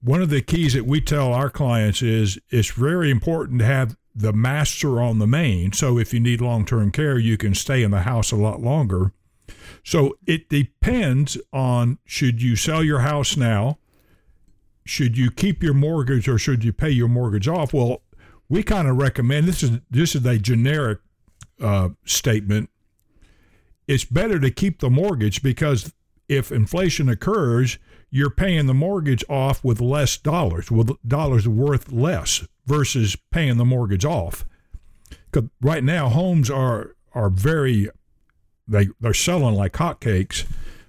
one 0.00 0.22
of 0.22 0.30
the 0.30 0.42
keys 0.42 0.74
that 0.74 0.86
we 0.86 1.00
tell 1.00 1.32
our 1.32 1.50
clients 1.50 2.02
is 2.02 2.38
it's 2.50 2.70
very 2.70 3.10
important 3.10 3.60
to 3.60 3.64
have 3.64 3.96
the 4.14 4.32
master 4.32 5.00
on 5.00 5.18
the 5.18 5.26
main. 5.26 5.72
So 5.72 5.98
if 5.98 6.12
you 6.12 6.20
need 6.20 6.40
long 6.40 6.64
term 6.64 6.90
care, 6.90 7.18
you 7.18 7.36
can 7.36 7.54
stay 7.54 7.82
in 7.82 7.90
the 7.90 8.02
house 8.02 8.32
a 8.32 8.36
lot 8.36 8.60
longer. 8.60 9.12
So 9.84 10.18
it 10.26 10.48
depends 10.48 11.38
on 11.52 11.98
should 12.04 12.42
you 12.42 12.56
sell 12.56 12.82
your 12.82 13.00
house 13.00 13.36
now? 13.36 13.78
Should 14.84 15.16
you 15.16 15.30
keep 15.30 15.62
your 15.62 15.74
mortgage 15.74 16.28
or 16.28 16.38
should 16.38 16.64
you 16.64 16.72
pay 16.72 16.90
your 16.90 17.08
mortgage 17.08 17.46
off? 17.46 17.72
Well, 17.72 18.02
we 18.48 18.62
kind 18.62 18.88
of 18.88 18.96
recommend 18.96 19.46
this 19.46 19.62
is 19.62 19.78
this 19.90 20.14
is 20.14 20.24
a 20.24 20.38
generic 20.38 21.00
uh, 21.60 21.90
statement. 22.04 22.70
It's 23.86 24.04
better 24.04 24.38
to 24.38 24.50
keep 24.50 24.80
the 24.80 24.90
mortgage 24.90 25.42
because 25.42 25.92
if 26.28 26.52
inflation 26.52 27.08
occurs, 27.08 27.78
you're 28.10 28.30
paying 28.30 28.66
the 28.66 28.74
mortgage 28.74 29.24
off 29.28 29.64
with 29.64 29.80
less 29.80 30.16
dollars, 30.16 30.70
with 30.70 30.90
dollars 31.06 31.48
worth 31.48 31.90
less 31.90 32.46
versus 32.66 33.16
paying 33.30 33.56
the 33.56 33.64
mortgage 33.64 34.04
off. 34.04 34.44
Because 35.30 35.48
right 35.60 35.84
now 35.84 36.08
homes 36.08 36.50
are 36.50 36.94
are 37.14 37.30
very 37.30 37.90
they 38.66 38.88
they're 39.00 39.14
selling 39.14 39.54
like 39.54 39.72
hotcakes, 39.74 40.46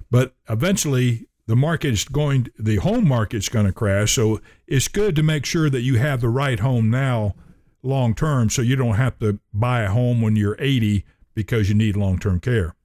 but 0.10 0.34
eventually 0.50 1.28
the 1.48 1.56
market 1.56 1.94
is 1.94 2.06
going 2.06 2.48
the 2.58 2.78
home 2.78 3.08
market's 3.08 3.50
going 3.50 3.66
to 3.66 3.74
crash. 3.74 4.14
So 4.14 4.40
it's 4.68 4.88
good 4.88 5.16
to 5.16 5.24
make 5.24 5.46
sure 5.46 5.70
that 5.70 5.82
you 5.82 5.98
have 5.98 6.22
the 6.22 6.30
right 6.30 6.60
home 6.60 6.90
now 6.90 7.36
long 7.82 8.14
term 8.14 8.50
so 8.50 8.62
you 8.62 8.76
don't 8.76 8.96
have 8.96 9.18
to 9.20 9.40
buy 9.54 9.82
a 9.82 9.90
home 9.90 10.22
when 10.22 10.36
you're 10.36 10.58
80 10.60 11.06
because 11.34 11.70
you 11.70 11.76
need 11.76 11.96
long 11.96 12.20
term 12.20 12.40
care. 12.40 12.76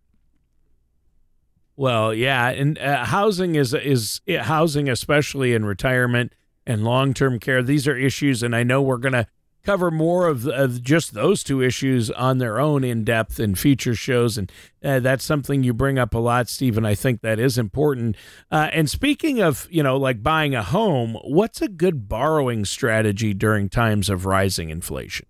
Well, 1.77 2.15
yeah, 2.15 2.51
and 2.51 2.79
uh, 2.79 3.05
housing 3.05 3.57
is 3.57 3.75
is 3.75 4.21
housing, 4.29 4.89
especially 4.89 5.55
in 5.55 5.65
retirement 5.65 6.33
and 6.67 6.85
long 6.85 7.15
term 7.15 7.41
care. 7.41 7.63
These 7.63 7.89
are 7.89 7.97
issues, 7.97 8.43
and 8.43 8.55
I 8.55 8.63
know 8.63 8.81
we're 8.81 8.99
going 8.99 9.15
to 9.15 9.27
cover 9.65 9.91
more 9.91 10.29
of, 10.29 10.47
of 10.47 10.83
just 10.83 11.15
those 11.15 11.43
two 11.43 11.63
issues 11.63 12.11
on 12.11 12.39
their 12.39 12.61
own 12.61 12.85
in 12.85 13.05
depth 13.05 13.41
in 13.41 13.55
future 13.55 13.95
shows, 13.95 14.39
and 14.39 14.53
uh, 14.85 15.01
that's 15.01 15.25
something 15.25 15.63
you 15.63 15.73
bring 15.73 15.99
up 15.99 16.15
a 16.15 16.19
lot, 16.19 16.49
Stephen. 16.49 16.85
I 16.85 16.95
think 16.95 17.23
that 17.23 17.39
is 17.39 17.59
important. 17.59 18.17
Uh, 18.51 18.69
and 18.73 18.89
speaking 18.89 19.41
of, 19.41 19.67
you 19.71 19.83
know, 19.83 19.97
like 19.97 20.23
buying 20.23 20.55
a 20.55 20.63
home, 20.63 21.17
what's 21.25 21.63
a 21.63 21.69
good 21.69 22.09
borrowing 22.09 22.65
strategy 22.65 23.35
during 23.35 23.69
times 23.69 24.09
of 24.09 24.27
rising 24.27 24.71
inflation? 24.71 25.27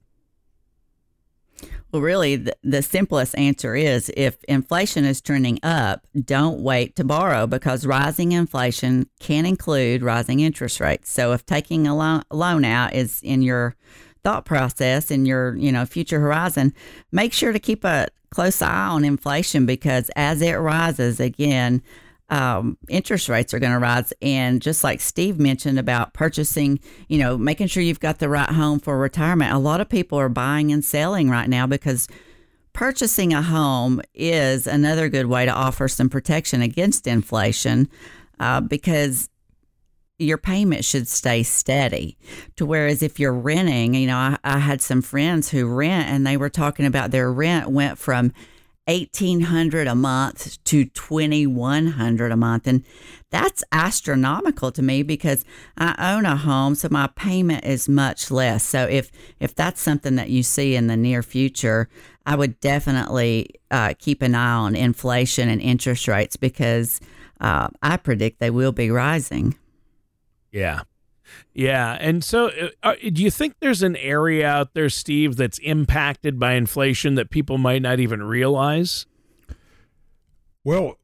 Well, 1.95 2.03
really, 2.03 2.35
the, 2.35 2.57
the, 2.65 2.83
simplest 2.83 3.39
answer 3.39 3.77
is 3.77 4.11
if 4.17 4.43
inflation 4.49 5.05
is 5.05 5.21
trending 5.21 5.61
up, 5.63 6.05
don't 6.25 6.61
wait 6.61 6.97
to 6.97 7.05
borrow 7.05 7.47
because 7.47 7.87
rising 7.87 8.33
inflation 8.33 9.09
can 9.21 9.47
include 9.47 10.03
rising 10.03 10.41
interest 10.41 10.81
rates. 10.81 11.09
So, 11.09 11.33
if 11.35 11.47
taking 11.47 11.87
a 11.87 11.97
loan, 11.97 12.25
loan 12.33 12.65
out 12.65 12.95
is 12.95 13.21
in 13.23 13.43
your 13.43 13.77
thought 14.25 14.45
process 14.45 15.11
in 15.11 15.27
your 15.27 15.55
you 15.57 15.71
know 15.71 15.87
future 15.87 16.21
horizon, 16.21 16.75
make 17.13 17.33
sure 17.33 17.53
to 17.53 17.59
keep 17.59 17.85
a 17.85 18.09
close 18.31 18.61
eye 18.61 18.89
on 18.89 19.05
inflation 19.05 19.65
because 19.65 20.11
as 20.17 20.43
it 20.43 20.55
rises 20.55 21.21
again, 21.21 21.81
um, 22.31 22.77
interest 22.89 23.29
rates 23.29 23.55
are 23.55 23.59
going 23.61 23.73
to 23.73 23.79
rise. 23.79 24.13
And 24.21 24.61
just 24.61 24.83
like 24.83 25.01
Steve 25.01 25.39
mentioned 25.39 25.79
about 25.79 26.15
purchasing, 26.15 26.81
you 27.09 27.19
know, 27.19 27.39
making 27.39 27.69
sure 27.69 27.83
you've 27.83 28.01
got 28.01 28.19
the 28.19 28.29
right 28.29 28.51
home 28.51 28.81
for 28.81 28.99
retirement, 28.99 29.53
a 29.53 29.59
lot 29.59 29.81
of 29.81 29.89
people 29.89 30.19
are 30.19 30.29
buying 30.29 30.73
and 30.73 30.85
selling 30.85 31.31
right 31.31 31.49
now 31.49 31.67
because 31.67 32.09
purchasing 32.73 33.33
a 33.33 33.43
home 33.43 34.01
is 34.15 34.67
another 34.67 35.09
good 35.09 35.27
way 35.27 35.45
to 35.45 35.53
offer 35.53 35.87
some 35.87 36.09
protection 36.09 36.61
against 36.61 37.07
inflation 37.07 37.89
uh, 38.41 38.61
because 38.61 39.29
your 40.19 40.39
payment 40.39 40.85
should 40.85 41.09
stay 41.09 41.43
steady. 41.43 42.17
To 42.57 42.67
whereas 42.67 43.03
if 43.03 43.19
you're 43.19 43.33
renting, 43.33 43.95
you 43.95 44.07
know, 44.07 44.17
I, 44.17 44.39
I 44.45 44.59
had 44.59 44.81
some 44.81 45.03
friends 45.03 45.51
who 45.51 45.67
rent 45.67 46.09
and 46.09 46.27
they 46.27 46.37
were 46.37 46.51
talking 46.51 46.87
about 46.87 47.11
their 47.11 47.33
rent 47.33 47.71
went 47.71 47.99
from 47.99 48.33
1800 48.87 49.87
a 49.87 49.95
month 49.95 50.63
to 50.65 50.85
2100 50.85 52.33
a 52.33 52.37
month. 52.37 52.67
And 52.67 52.85
that's 53.31 53.65
astronomical 53.73 54.71
to 54.73 54.83
me 54.83 55.03
because 55.03 55.45
I 55.77 56.15
own 56.15 56.27
a 56.27 56.37
home 56.37 56.75
so 56.75 56.89
my 56.91 57.09
payment 57.09 57.65
is 57.65 57.89
much 57.89 58.31
less. 58.31 58.63
So 58.63 58.87
if 58.87 59.11
if 59.41 59.55
that's 59.55 59.81
something 59.81 60.17
that 60.17 60.31
you 60.31 60.43
see 60.43 60.77
in 60.77 60.87
the 60.87 60.97
near 60.97 61.23
future 61.23 61.89
I 62.27 62.37
would 62.37 62.61
definitely 62.61 63.51
uh, 63.71 63.95
keep 63.99 64.23
an 64.23 64.35
eye 64.35 64.55
on 64.55 64.77
inflation 64.77 65.49
and 65.49 65.61
interest 65.61 66.09
rates 66.09 66.37
because 66.37 67.01
uh, 67.41 67.69
I 67.83 67.97
predict 67.99 68.41
they 68.41 68.51
will 68.51 68.73
be 68.73 68.91
rising 68.91 69.57
yeah 70.55 70.83
yeah. 71.53 71.97
And 72.01 72.23
so, 72.23 72.49
uh, 72.49 72.69
uh, 72.83 72.95
do 73.13 73.23
you 73.23 73.31
think 73.31 73.57
there's 73.61 73.83
an 73.83 73.97
area 73.97 74.47
out 74.47 74.75
there, 74.75 74.91
Steve, 74.91 75.37
that's 75.37 75.59
impacted 75.59 76.39
by 76.39 76.55
inflation 76.55 77.15
that 77.15 77.31
people 77.31 77.59
might 77.59 77.83
not 77.83 78.01
even 78.01 78.23
realize? 78.23 79.07
Well, 80.65 80.99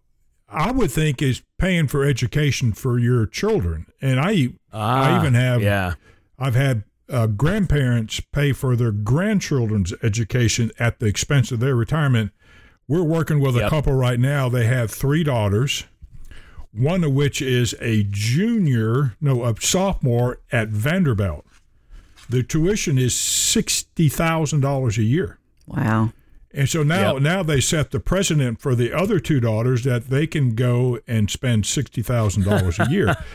I 0.49 0.73
would 0.73 0.90
think 0.90 1.23
is 1.23 1.42
paying 1.59 1.87
for 1.87 2.04
education 2.04 2.73
for 2.73 2.99
your 2.99 3.26
children, 3.26 3.87
and 4.00 4.19
I 4.19 4.49
ah, 4.73 5.14
I 5.14 5.21
even 5.21 5.35
have 5.35 5.62
yeah 5.62 5.95
I've 6.38 6.54
had 6.54 6.85
uh, 7.09 7.26
grandparents 7.28 8.21
pay 8.33 8.52
for 8.52 8.75
their 8.75 8.90
grandchildren's 8.90 9.92
education 10.02 10.73
at 10.78 10.99
the 10.99 11.07
expense 11.07 11.52
of 11.52 11.61
their 11.61 11.76
retirement. 11.76 12.33
We're 12.88 13.04
working 13.04 13.38
with 13.38 13.57
a 13.57 13.69
couple 13.69 13.92
right 13.92 14.19
now. 14.19 14.49
They 14.49 14.66
have 14.66 14.90
three 14.90 15.23
daughters 15.23 15.85
one 16.72 17.04
of 17.04 17.12
which 17.12 17.42
is 17.42 17.74
a 17.80 18.04
junior, 18.10 19.16
no, 19.20 19.44
a 19.44 19.54
sophomore 19.60 20.40
at 20.52 20.68
Vanderbilt. 20.68 21.44
The 22.28 22.42
tuition 22.42 22.96
is 22.96 23.14
sixty 23.14 24.08
thousand 24.08 24.60
dollars 24.60 24.98
a 24.98 25.02
year. 25.02 25.38
Wow. 25.66 26.12
And 26.52 26.68
so 26.68 26.82
now, 26.82 27.14
yep. 27.14 27.22
now 27.22 27.42
they 27.44 27.60
set 27.60 27.92
the 27.92 28.00
precedent 28.00 28.60
for 28.60 28.74
the 28.74 28.92
other 28.92 29.20
two 29.20 29.38
daughters 29.38 29.84
that 29.84 30.10
they 30.10 30.26
can 30.26 30.54
go 30.54 30.98
and 31.06 31.30
spend 31.30 31.66
sixty 31.66 32.02
thousand 32.02 32.44
dollars 32.44 32.78
a 32.78 32.88
year. 32.88 33.16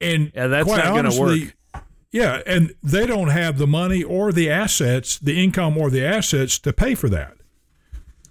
and 0.00 0.32
yeah, 0.34 0.46
that's 0.48 0.68
not 0.68 0.84
going 0.84 1.10
to 1.10 1.20
work. 1.20 1.82
Yeah, 2.10 2.42
and 2.46 2.74
they 2.82 3.06
don't 3.06 3.28
have 3.28 3.58
the 3.58 3.66
money 3.66 4.02
or 4.02 4.32
the 4.32 4.48
assets, 4.50 5.18
the 5.18 5.42
income 5.42 5.76
or 5.76 5.90
the 5.90 6.04
assets 6.04 6.58
to 6.60 6.72
pay 6.72 6.94
for 6.94 7.08
that 7.10 7.36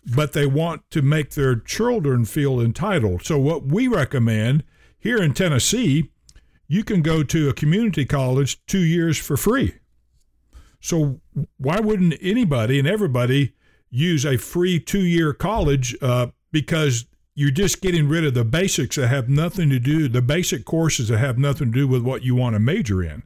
but 0.06 0.34
they 0.34 0.46
want 0.46 0.84
to 0.92 1.02
make 1.02 1.32
their 1.32 1.56
children 1.56 2.26
feel 2.26 2.60
entitled. 2.60 3.24
So, 3.24 3.40
what 3.40 3.66
we 3.66 3.88
recommend 3.88 4.64
here 4.98 5.18
in 5.18 5.34
Tennessee, 5.34 6.12
you 6.68 6.84
can 6.84 7.02
go 7.02 7.24
to 7.24 7.50
a 7.50 7.54
community 7.54 8.06
college 8.06 8.64
two 8.66 8.84
years 8.84 9.18
for 9.18 9.38
free. 9.38 9.76
So, 10.80 11.22
why 11.58 11.80
wouldn't 11.80 12.16
anybody 12.22 12.78
and 12.78 12.88
everybody 12.88 13.54
use 13.90 14.26
a 14.26 14.38
free 14.38 14.80
two 14.80 15.04
year 15.04 15.34
college 15.34 15.96
uh, 16.02 16.28
because 16.52 17.06
you're 17.34 17.52
just 17.52 17.82
getting 17.82 18.08
rid 18.08 18.26
of 18.26 18.34
the 18.34 18.46
basics 18.46 18.96
that 18.96 19.08
have 19.08 19.28
nothing 19.28 19.70
to 19.70 19.80
do, 19.80 20.08
the 20.08 20.22
basic 20.22 20.64
courses 20.66 21.10
that 21.10 21.18
have 21.18 21.38
nothing 21.38 21.72
to 21.72 21.80
do 21.80 21.88
with 21.88 22.02
what 22.02 22.24
you 22.24 22.34
want 22.36 22.54
to 22.56 22.60
major 22.60 23.04
in. 23.04 23.24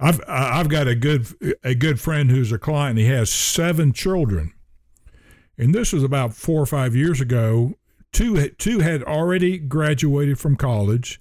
I've 0.00 0.20
I've 0.28 0.68
got 0.68 0.86
a 0.86 0.94
good 0.94 1.26
a 1.64 1.74
good 1.74 2.00
friend 2.00 2.30
who's 2.30 2.52
a 2.52 2.58
client. 2.58 2.98
He 2.98 3.06
has 3.06 3.30
seven 3.30 3.92
children, 3.92 4.52
and 5.58 5.74
this 5.74 5.92
was 5.92 6.04
about 6.04 6.34
four 6.34 6.62
or 6.62 6.66
five 6.66 6.94
years 6.94 7.20
ago. 7.20 7.74
Two 8.12 8.48
two 8.50 8.78
had 8.78 9.02
already 9.02 9.58
graduated 9.58 10.38
from 10.38 10.56
college, 10.56 11.20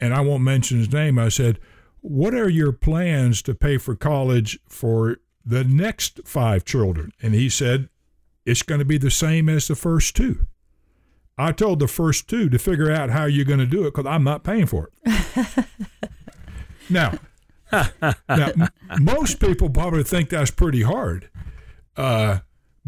and 0.00 0.14
I 0.14 0.22
won't 0.22 0.42
mention 0.42 0.78
his 0.78 0.92
name. 0.92 1.18
I 1.18 1.28
said, 1.28 1.60
"What 2.00 2.34
are 2.34 2.48
your 2.48 2.72
plans 2.72 3.42
to 3.42 3.54
pay 3.54 3.76
for 3.76 3.94
college 3.94 4.58
for 4.68 5.18
the 5.44 5.62
next 5.62 6.20
five 6.24 6.64
children?" 6.64 7.12
And 7.22 7.34
he 7.34 7.48
said, 7.48 7.88
"It's 8.44 8.62
going 8.62 8.80
to 8.80 8.84
be 8.84 8.98
the 8.98 9.10
same 9.10 9.48
as 9.48 9.68
the 9.68 9.76
first 9.76 10.16
two." 10.16 10.48
I 11.38 11.52
told 11.52 11.78
the 11.78 11.88
first 11.88 12.28
two 12.28 12.50
to 12.50 12.58
figure 12.58 12.90
out 12.90 13.10
how 13.10 13.24
you're 13.24 13.46
going 13.46 13.60
to 13.60 13.66
do 13.66 13.82
it 13.86 13.94
because 13.94 14.06
I'm 14.06 14.24
not 14.24 14.42
paying 14.42 14.66
for 14.66 14.90
it. 15.04 15.66
now, 16.90 17.18
now, 18.28 18.52
most 18.98 19.40
people 19.40 19.70
probably 19.70 20.02
think 20.02 20.28
that's 20.28 20.50
pretty 20.50 20.82
hard. 20.82 21.30
Uh, 21.96 22.40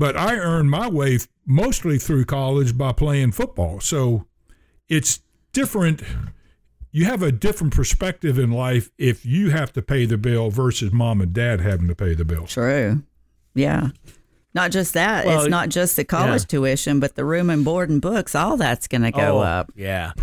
but 0.02 0.16
I 0.16 0.36
earned 0.36 0.68
my 0.68 0.88
way 0.88 1.20
mostly 1.46 1.96
through 1.96 2.24
college 2.24 2.76
by 2.76 2.90
playing 2.90 3.30
football. 3.30 3.78
So 3.78 4.26
it's 4.88 5.20
different. 5.52 6.02
You 6.90 7.04
have 7.04 7.22
a 7.22 7.30
different 7.30 7.72
perspective 7.72 8.36
in 8.36 8.50
life 8.50 8.90
if 8.98 9.24
you 9.24 9.50
have 9.50 9.72
to 9.74 9.80
pay 9.80 10.04
the 10.06 10.18
bill 10.18 10.50
versus 10.50 10.92
mom 10.92 11.20
and 11.20 11.32
dad 11.32 11.60
having 11.60 11.86
to 11.86 11.94
pay 11.94 12.14
the 12.14 12.24
bill. 12.24 12.48
True. 12.48 13.04
Yeah. 13.54 13.90
Not 14.52 14.72
just 14.72 14.94
that. 14.94 15.24
Well, 15.24 15.42
it's 15.42 15.48
not 15.48 15.68
just 15.68 15.94
the 15.94 16.04
college 16.04 16.42
yeah. 16.42 16.58
tuition, 16.58 16.98
but 16.98 17.14
the 17.14 17.24
room 17.24 17.48
and 17.48 17.64
board 17.64 17.88
and 17.88 18.02
books. 18.02 18.34
All 18.34 18.56
that's 18.56 18.88
going 18.88 19.02
to 19.02 19.12
go 19.12 19.38
oh, 19.38 19.42
up. 19.42 19.70
Yeah. 19.76 20.14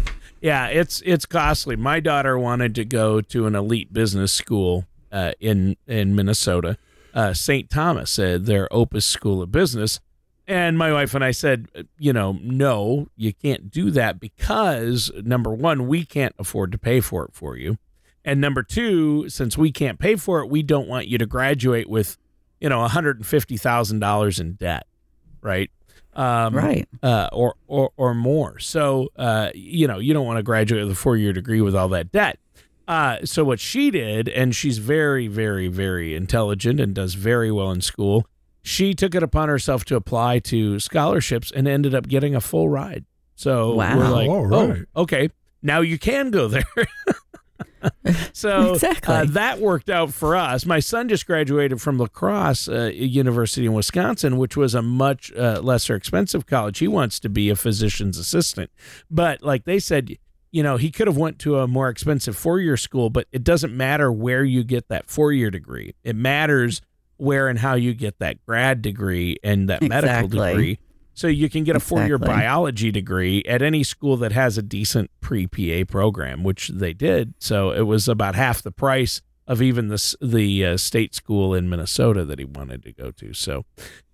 Yeah, 0.41 0.67
it's 0.67 1.01
it's 1.05 1.25
costly. 1.25 1.77
My 1.77 2.01
daughter 2.01 2.37
wanted 2.37 2.75
to 2.75 2.83
go 2.83 3.21
to 3.21 3.47
an 3.47 3.55
elite 3.55 3.93
business 3.93 4.33
school 4.33 4.87
uh, 5.09 5.31
in 5.39 5.77
in 5.87 6.17
Minnesota, 6.17 6.77
uh, 7.13 7.33
St. 7.33 7.69
Thomas, 7.69 8.17
uh, 8.19 8.37
their 8.39 8.67
Opus 8.71 9.05
School 9.05 9.41
of 9.41 9.51
Business. 9.51 9.99
And 10.47 10.79
my 10.79 10.91
wife 10.91 11.13
and 11.13 11.23
I 11.23 11.29
said, 11.29 11.67
you 11.99 12.11
know, 12.11 12.39
no, 12.41 13.07
you 13.15 13.33
can't 13.33 13.69
do 13.69 13.91
that 13.91 14.19
because 14.19 15.11
number 15.23 15.53
one, 15.53 15.87
we 15.87 16.03
can't 16.03 16.33
afford 16.39 16.71
to 16.71 16.79
pay 16.79 17.01
for 17.01 17.23
it 17.25 17.33
for 17.33 17.55
you. 17.55 17.77
And 18.25 18.41
number 18.41 18.63
two, 18.63 19.29
since 19.29 19.57
we 19.57 19.71
can't 19.71 19.99
pay 19.99 20.15
for 20.15 20.39
it, 20.39 20.49
we 20.49 20.63
don't 20.63 20.87
want 20.87 21.07
you 21.07 21.19
to 21.19 21.27
graduate 21.27 21.87
with, 21.87 22.17
you 22.59 22.67
know, 22.67 22.85
$150,000 22.85 24.39
in 24.39 24.53
debt, 24.53 24.87
right? 25.41 25.69
Um, 26.13 26.55
Right. 26.55 26.87
Uh, 27.01 27.29
or, 27.31 27.55
or, 27.67 27.91
or 27.95 28.13
more. 28.13 28.59
So, 28.59 29.09
uh, 29.15 29.51
you 29.53 29.87
know, 29.87 29.99
you 29.99 30.13
don't 30.13 30.25
want 30.25 30.37
to 30.37 30.43
graduate 30.43 30.83
with 30.83 30.91
a 30.91 30.99
four 30.99 31.15
year 31.15 31.31
degree 31.31 31.61
with 31.61 31.75
all 31.75 31.89
that 31.89 32.11
debt. 32.11 32.39
Uh, 32.89 33.23
so 33.23 33.43
what 33.43 33.59
she 33.59 33.91
did, 33.91 34.27
and 34.27 34.55
she's 34.55 34.79
very, 34.79 35.27
very, 35.27 35.67
very 35.67 36.15
intelligent 36.15 36.79
and 36.79 36.95
does 36.95 37.13
very 37.13 37.51
well 37.51 37.69
in 37.71 37.81
school. 37.81 38.25
She 38.63 38.95
took 38.95 39.13
it 39.13 39.21
upon 39.21 39.47
herself 39.47 39.85
to 39.85 39.95
apply 39.95 40.39
to 40.39 40.79
scholarships 40.79 41.51
and 41.51 41.67
ended 41.67 41.93
up 41.93 42.07
getting 42.07 42.33
a 42.35 42.41
full 42.41 42.67
ride. 42.67 43.05
So 43.35 43.75
Wow. 43.75 43.95
we're 43.97 44.09
like, 44.09 44.29
All 44.29 44.45
right. 44.45 44.85
oh, 44.95 45.01
okay, 45.03 45.29
now 45.61 45.81
you 45.81 45.99
can 45.99 46.31
go 46.31 46.47
there. 46.47 46.63
so 48.33 48.73
Exactly. 48.73 49.13
uh, 49.15 49.25
that 49.25 49.59
worked 49.59 49.89
out 49.89 50.11
for 50.13 50.35
us. 50.35 50.65
My 50.65 50.79
son 50.79 51.07
just 51.09 51.25
graduated 51.25 51.79
from 51.81 51.97
La 51.97 52.07
Crosse 52.07 52.67
uh, 52.67 52.91
University 52.93 53.65
in 53.65 53.73
Wisconsin, 53.73 54.37
which 54.37 54.57
was 54.57 54.75
a 54.75 54.81
much 54.81 55.31
uh, 55.33 55.61
lesser 55.63 55.95
expensive 55.95 56.45
college. 56.45 56.79
He 56.79 56.87
wants 56.87 57.19
to 57.21 57.29
be 57.29 57.49
a 57.49 57.55
physician's 57.55 58.17
assistant, 58.17 58.71
but 59.09 59.41
like 59.43 59.65
they 59.65 59.79
said, 59.79 60.17
you 60.51 60.63
know, 60.63 60.77
he 60.77 60.91
could 60.91 61.07
have 61.07 61.17
went 61.17 61.39
to 61.39 61.59
a 61.59 61.67
more 61.67 61.89
expensive 61.89 62.35
four-year 62.37 62.77
school, 62.77 63.09
but 63.09 63.27
it 63.31 63.43
doesn't 63.43 63.75
matter 63.75 64.11
where 64.11 64.43
you 64.43 64.63
get 64.63 64.87
that 64.89 65.09
four-year 65.09 65.51
degree. 65.51 65.93
It 66.03 66.15
matters 66.15 66.81
where 67.17 67.47
and 67.47 67.59
how 67.59 67.75
you 67.75 67.93
get 67.93 68.19
that 68.19 68.43
grad 68.45 68.81
degree 68.81 69.37
and 69.43 69.69
that 69.69 69.81
medical 69.81 70.27
degree. 70.27 70.79
So 71.13 71.27
you 71.27 71.49
can 71.49 71.65
get 71.65 71.75
a 71.75 71.81
four-year 71.81 72.15
Exactly. 72.15 72.35
biology 72.35 72.91
degree 72.91 73.43
at 73.43 73.61
any 73.61 73.83
school 73.83 74.15
that 74.17 74.31
has 74.31 74.57
a 74.57 74.61
decent 74.61 75.11
pre-PA 75.19 75.83
program, 75.91 76.43
which 76.43 76.69
they 76.69 76.93
did. 76.93 77.33
So 77.39 77.71
it 77.71 77.81
was 77.81 78.07
about 78.07 78.35
half 78.35 78.61
the 78.61 78.71
price 78.71 79.21
of 79.45 79.61
even 79.61 79.87
the 79.89 80.15
the 80.21 80.65
uh, 80.65 80.77
state 80.77 81.13
school 81.15 81.53
in 81.55 81.69
Minnesota 81.69 82.23
that 82.23 82.39
he 82.39 82.45
wanted 82.45 82.83
to 82.83 82.93
go 82.93 83.11
to. 83.11 83.33
So 83.33 83.65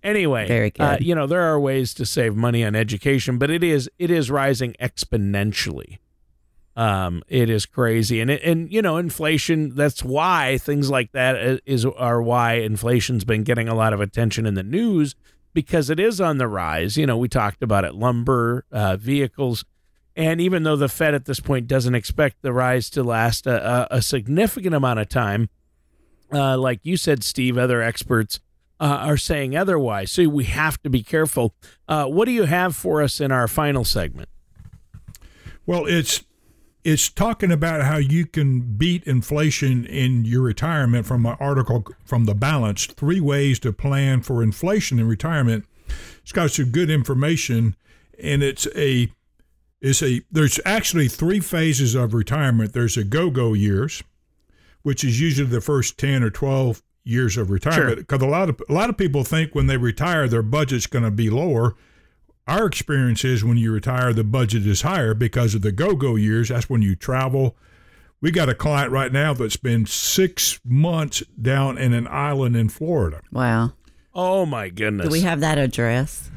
anyway, 0.02 0.48
Very 0.48 0.72
Uh, 0.78 0.96
you 0.98 1.14
know 1.14 1.26
there 1.26 1.42
are 1.42 1.60
ways 1.60 1.92
to 1.94 2.06
save 2.06 2.34
money 2.34 2.64
on 2.64 2.74
education, 2.74 3.36
but 3.38 3.50
it 3.50 3.62
is 3.62 3.88
it 3.98 4.10
is 4.10 4.30
rising 4.30 4.74
exponentially. 4.80 5.98
Um, 6.76 7.22
it 7.26 7.48
is 7.48 7.64
crazy, 7.64 8.20
and 8.20 8.30
it, 8.30 8.42
and 8.42 8.70
you 8.70 8.82
know 8.82 8.98
inflation. 8.98 9.74
That's 9.74 10.04
why 10.04 10.58
things 10.58 10.90
like 10.90 11.12
that 11.12 11.62
is 11.64 11.86
are 11.86 12.20
why 12.20 12.54
inflation's 12.54 13.24
been 13.24 13.44
getting 13.44 13.66
a 13.66 13.74
lot 13.74 13.94
of 13.94 14.00
attention 14.00 14.44
in 14.44 14.54
the 14.54 14.62
news 14.62 15.14
because 15.54 15.88
it 15.88 15.98
is 15.98 16.20
on 16.20 16.36
the 16.36 16.46
rise. 16.46 16.98
You 16.98 17.06
know, 17.06 17.16
we 17.16 17.28
talked 17.28 17.62
about 17.62 17.86
it, 17.86 17.94
lumber, 17.94 18.66
uh, 18.70 18.96
vehicles, 18.96 19.64
and 20.14 20.38
even 20.38 20.64
though 20.64 20.76
the 20.76 20.88
Fed 20.88 21.14
at 21.14 21.24
this 21.24 21.40
point 21.40 21.66
doesn't 21.66 21.94
expect 21.94 22.42
the 22.42 22.52
rise 22.52 22.90
to 22.90 23.02
last 23.02 23.46
a, 23.46 23.88
a, 23.90 23.96
a 23.96 24.02
significant 24.02 24.74
amount 24.74 24.98
of 24.98 25.08
time, 25.08 25.48
uh, 26.30 26.58
like 26.58 26.80
you 26.82 26.98
said, 26.98 27.24
Steve, 27.24 27.56
other 27.56 27.80
experts 27.80 28.40
uh, 28.80 28.84
are 28.84 29.16
saying 29.16 29.56
otherwise. 29.56 30.12
So 30.12 30.28
we 30.28 30.44
have 30.44 30.82
to 30.82 30.90
be 30.90 31.02
careful. 31.02 31.54
Uh, 31.88 32.06
what 32.06 32.26
do 32.26 32.32
you 32.32 32.44
have 32.44 32.76
for 32.76 33.02
us 33.02 33.20
in 33.20 33.32
our 33.32 33.48
final 33.48 33.84
segment? 33.84 34.28
Well, 35.64 35.86
it's 35.86 36.22
it's 36.86 37.08
talking 37.08 37.50
about 37.50 37.82
how 37.82 37.96
you 37.96 38.24
can 38.24 38.60
beat 38.60 39.02
inflation 39.08 39.84
in 39.86 40.24
your 40.24 40.42
retirement 40.42 41.04
from 41.04 41.26
an 41.26 41.36
article 41.40 41.84
from 42.04 42.26
the 42.26 42.34
Balance: 42.34 42.86
three 42.86 43.18
ways 43.20 43.58
to 43.58 43.72
plan 43.72 44.22
for 44.22 44.40
inflation 44.40 45.00
in 45.00 45.08
retirement. 45.08 45.64
It's 46.22 46.30
got 46.30 46.52
some 46.52 46.66
good 46.66 46.88
information, 46.88 47.74
and 48.22 48.40
it's 48.44 48.68
a 48.76 49.10
it's 49.80 50.00
a 50.00 50.22
there's 50.30 50.60
actually 50.64 51.08
three 51.08 51.40
phases 51.40 51.96
of 51.96 52.14
retirement. 52.14 52.72
There's 52.72 52.96
a 52.96 53.02
go-go 53.02 53.52
years, 53.52 54.04
which 54.82 55.02
is 55.02 55.20
usually 55.20 55.48
the 55.48 55.60
first 55.60 55.98
ten 55.98 56.22
or 56.22 56.30
twelve 56.30 56.84
years 57.02 57.36
of 57.36 57.50
retirement. 57.50 57.98
Because 57.98 58.22
a 58.22 58.26
lot 58.26 58.48
of 58.48 58.62
a 58.68 58.72
lot 58.72 58.90
of 58.90 58.96
people 58.96 59.24
think 59.24 59.56
when 59.56 59.66
they 59.66 59.76
retire, 59.76 60.28
their 60.28 60.40
budget's 60.40 60.86
going 60.86 61.04
to 61.04 61.10
be 61.10 61.30
lower 61.30 61.74
our 62.46 62.66
experience 62.66 63.24
is 63.24 63.44
when 63.44 63.56
you 63.56 63.72
retire, 63.72 64.12
the 64.12 64.24
budget 64.24 64.66
is 64.66 64.82
higher 64.82 65.14
because 65.14 65.54
of 65.54 65.62
the 65.62 65.72
go 65.72 65.94
go 65.94 66.16
years. 66.16 66.48
That's 66.48 66.70
when 66.70 66.82
you 66.82 66.94
travel. 66.94 67.56
We 68.20 68.30
got 68.30 68.48
a 68.48 68.54
client 68.54 68.92
right 68.92 69.12
now 69.12 69.34
that's 69.34 69.56
been 69.56 69.84
six 69.86 70.58
months 70.64 71.22
down 71.40 71.76
in 71.76 71.92
an 71.92 72.06
island 72.08 72.56
in 72.56 72.68
Florida. 72.68 73.20
Wow. 73.30 73.72
Oh 74.14 74.46
my 74.46 74.70
goodness! 74.70 75.06
Do 75.06 75.12
we 75.12 75.20
have 75.20 75.40
that 75.40 75.58
address? 75.58 76.30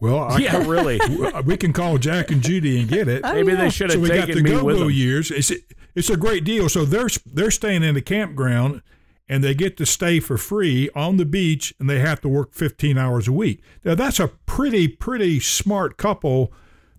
Well, 0.00 0.20
I, 0.20 0.38
Yeah, 0.38 0.66
really. 0.66 1.00
we 1.44 1.56
can 1.56 1.72
call 1.72 1.98
Jack 1.98 2.30
and 2.30 2.42
Judy 2.42 2.80
and 2.80 2.88
get 2.88 3.08
it. 3.08 3.22
Maybe 3.22 3.54
they 3.54 3.66
oh, 3.66 3.70
should 3.70 3.90
have 3.90 4.00
so 4.00 4.00
have 4.00 4.26
we 4.26 4.26
got 4.26 4.28
the 4.28 4.42
me 4.42 4.50
go 4.50 4.64
with 4.64 4.76
go 4.76 4.84
them. 4.84 4.90
years. 4.90 5.30
It's 5.30 5.52
it's 5.94 6.10
a 6.10 6.16
great 6.16 6.44
deal. 6.44 6.68
So 6.68 6.84
they're 6.84 7.08
they're 7.26 7.50
staying 7.50 7.82
in 7.82 7.94
the 7.94 8.02
campground 8.02 8.82
and 9.28 9.42
they 9.42 9.54
get 9.54 9.76
to 9.78 9.86
stay 9.86 10.20
for 10.20 10.36
free 10.36 10.90
on 10.94 11.16
the 11.16 11.24
beach 11.24 11.74
and 11.78 11.88
they 11.88 11.98
have 11.98 12.20
to 12.20 12.28
work 12.28 12.52
15 12.52 12.98
hours 12.98 13.26
a 13.26 13.32
week. 13.32 13.62
Now 13.84 13.94
that's 13.94 14.20
a 14.20 14.28
pretty 14.28 14.88
pretty 14.88 15.40
smart 15.40 15.96
couple. 15.96 16.52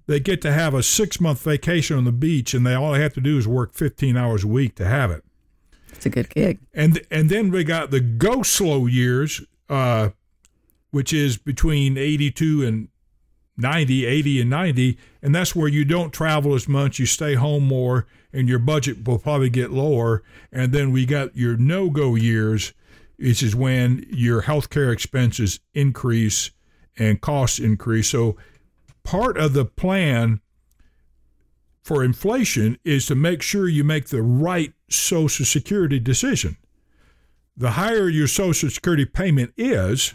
They 0.07 0.19
get 0.19 0.41
to 0.41 0.51
have 0.51 0.73
a 0.73 0.83
six 0.83 1.19
month 1.19 1.41
vacation 1.41 1.97
on 1.97 2.05
the 2.05 2.11
beach 2.11 2.53
and 2.53 2.65
they 2.65 2.73
all 2.73 2.93
they 2.93 3.01
have 3.01 3.13
to 3.13 3.21
do 3.21 3.37
is 3.37 3.47
work 3.47 3.73
15 3.73 4.17
hours 4.17 4.43
a 4.43 4.47
week 4.47 4.75
to 4.75 4.85
have 4.85 5.11
it. 5.11 5.23
It's 5.91 6.05
a 6.05 6.09
good 6.09 6.29
gig. 6.29 6.59
And 6.73 7.01
and 7.09 7.29
then 7.29 7.51
we 7.51 7.63
got 7.63 7.91
the 7.91 7.99
go 7.99 8.43
slow 8.43 8.85
years, 8.85 9.41
uh, 9.69 10.09
which 10.91 11.13
is 11.13 11.37
between 11.37 11.97
82 11.97 12.65
and 12.65 12.89
90, 13.57 14.05
80 14.05 14.41
and 14.41 14.49
90, 14.49 14.97
and 15.21 15.33
that's 15.33 15.55
where 15.55 15.67
you 15.67 15.85
don't 15.85 16.11
travel 16.11 16.53
as 16.53 16.67
much, 16.67 16.99
you 16.99 17.05
stay 17.05 17.35
home 17.35 17.63
more, 17.63 18.05
and 18.35 18.49
your 18.49 18.59
budget 18.59 19.07
will 19.07 19.17
probably 19.17 19.49
get 19.49 19.71
lower. 19.71 20.21
And 20.51 20.73
then 20.73 20.91
we 20.91 21.05
got 21.05 21.37
your 21.37 21.55
no 21.55 21.89
go 21.89 22.15
years, 22.15 22.73
which 23.17 23.41
is 23.41 23.55
when 23.55 24.05
your 24.09 24.43
healthcare 24.43 24.91
expenses 24.91 25.61
increase 25.73 26.51
and 26.97 27.21
costs 27.21 27.59
increase. 27.59 28.09
So 28.09 28.35
part 29.03 29.37
of 29.37 29.53
the 29.53 29.65
plan 29.65 30.41
for 31.81 32.03
inflation 32.03 32.77
is 32.83 33.05
to 33.05 33.15
make 33.15 33.41
sure 33.41 33.69
you 33.69 33.83
make 33.83 34.09
the 34.09 34.21
right 34.21 34.73
Social 34.89 35.45
Security 35.45 35.99
decision. 35.99 36.57
The 37.55 37.71
higher 37.71 38.09
your 38.09 38.27
Social 38.27 38.69
Security 38.69 39.05
payment 39.05 39.53
is, 39.55 40.13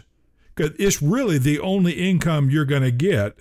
because 0.53 0.75
it's 0.77 1.01
really 1.01 1.39
the 1.39 1.59
only 1.59 1.93
income 1.93 2.49
you're 2.51 2.65
going 2.65 2.83
to 2.83 2.91
get, 2.91 3.39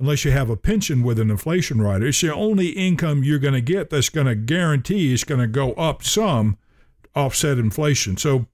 unless 0.00 0.24
you 0.24 0.30
have 0.30 0.48
a 0.48 0.56
pension 0.56 1.02
with 1.02 1.18
an 1.18 1.30
inflation 1.30 1.80
rider. 1.80 2.06
It's 2.06 2.20
the 2.20 2.32
only 2.32 2.68
income 2.68 3.24
you're 3.24 3.38
going 3.38 3.54
to 3.54 3.60
get 3.60 3.90
that's 3.90 4.08
going 4.08 4.26
to 4.26 4.34
guarantee 4.34 5.12
it's 5.12 5.24
going 5.24 5.40
to 5.40 5.48
go 5.48 5.72
up 5.72 6.04
some, 6.04 6.56
offset 7.14 7.58
inflation. 7.58 8.16
So, 8.16 8.46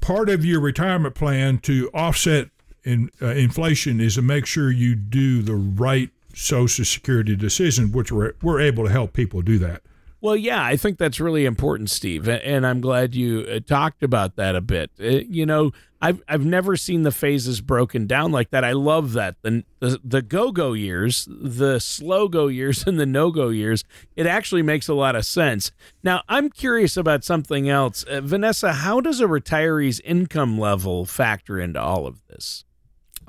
part 0.00 0.28
of 0.28 0.44
your 0.44 0.60
retirement 0.60 1.14
plan 1.14 1.58
to 1.60 1.90
offset 1.94 2.50
in, 2.84 3.10
uh, 3.20 3.28
inflation 3.28 4.00
is 4.00 4.14
to 4.14 4.22
make 4.22 4.46
sure 4.46 4.70
you 4.70 4.94
do 4.94 5.42
the 5.42 5.54
right 5.56 6.10
Social 6.34 6.84
Security 6.84 7.34
decision, 7.34 7.90
which 7.92 8.12
we're, 8.12 8.34
we're 8.42 8.60
able 8.60 8.84
to 8.84 8.90
help 8.90 9.14
people 9.14 9.40
do 9.40 9.58
that. 9.58 9.82
Well, 10.20 10.36
yeah, 10.36 10.64
I 10.64 10.76
think 10.76 10.98
that's 10.98 11.20
really 11.20 11.44
important, 11.44 11.90
Steve, 11.90 12.28
and 12.28 12.66
I'm 12.66 12.80
glad 12.80 13.14
you 13.14 13.40
uh, 13.42 13.60
talked 13.60 14.02
about 14.02 14.36
that 14.36 14.56
a 14.56 14.60
bit. 14.60 14.90
Uh, 15.00 15.04
you 15.28 15.46
know, 15.46 15.72
I've 16.00 16.22
I've 16.28 16.44
never 16.44 16.76
seen 16.76 17.02
the 17.02 17.12
phases 17.12 17.60
broken 17.60 18.06
down 18.06 18.32
like 18.32 18.50
that. 18.50 18.64
I 18.64 18.72
love 18.72 19.12
that 19.14 19.36
the 19.42 19.64
the, 19.80 20.00
the 20.02 20.22
go 20.22 20.52
go 20.52 20.72
years, 20.72 21.28
the 21.30 21.78
slow 21.78 22.28
go 22.28 22.48
years, 22.48 22.84
and 22.86 22.98
the 22.98 23.06
no 23.06 23.30
go 23.30 23.48
years. 23.48 23.84
It 24.14 24.26
actually 24.26 24.62
makes 24.62 24.88
a 24.88 24.94
lot 24.94 25.16
of 25.16 25.24
sense. 25.24 25.70
Now, 26.02 26.22
I'm 26.28 26.50
curious 26.50 26.96
about 26.96 27.24
something 27.24 27.68
else, 27.68 28.02
uh, 28.04 28.20
Vanessa. 28.20 28.72
How 28.72 29.00
does 29.00 29.20
a 29.20 29.26
retiree's 29.26 30.00
income 30.00 30.58
level 30.58 31.06
factor 31.06 31.58
into 31.58 31.80
all 31.80 32.06
of 32.06 32.20
this? 32.28 32.65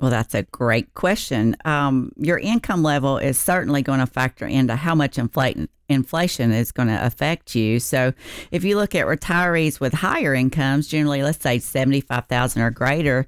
Well, 0.00 0.10
that's 0.10 0.34
a 0.34 0.44
great 0.44 0.94
question. 0.94 1.56
Um, 1.64 2.12
your 2.16 2.38
income 2.38 2.82
level 2.82 3.18
is 3.18 3.38
certainly 3.38 3.82
going 3.82 3.98
to 3.98 4.06
factor 4.06 4.46
into 4.46 4.76
how 4.76 4.94
much 4.94 5.18
inflation 5.18 5.68
inflation 5.88 6.52
is 6.52 6.70
going 6.70 6.88
to 6.88 7.06
affect 7.06 7.54
you. 7.54 7.80
So, 7.80 8.12
if 8.50 8.62
you 8.62 8.76
look 8.76 8.94
at 8.94 9.06
retirees 9.06 9.80
with 9.80 9.94
higher 9.94 10.34
incomes, 10.34 10.86
generally, 10.86 11.22
let's 11.22 11.42
say 11.42 11.58
seventy 11.58 12.00
five 12.00 12.26
thousand 12.26 12.62
or 12.62 12.70
greater, 12.70 13.26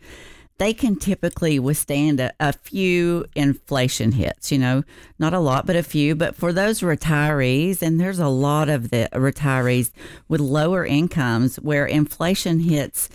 they 0.59 0.73
can 0.73 0.95
typically 0.95 1.59
withstand 1.59 2.21
a, 2.21 2.33
a 2.39 2.53
few 2.53 3.25
inflation 3.35 4.13
hits. 4.13 4.53
You 4.53 4.59
know, 4.59 4.85
not 5.19 5.35
a 5.35 5.41
lot, 5.41 5.67
but 5.67 5.75
a 5.75 5.83
few. 5.83 6.15
But 6.15 6.37
for 6.37 6.53
those 6.53 6.83
retirees, 6.83 7.83
and 7.83 7.99
there's 7.99 8.21
a 8.21 8.29
lot 8.29 8.69
of 8.69 8.91
the 8.91 9.09
retirees 9.13 9.91
with 10.29 10.41
lower 10.41 10.85
incomes 10.87 11.57
where 11.57 11.87
inflation 11.87 12.61
hits 12.61 13.09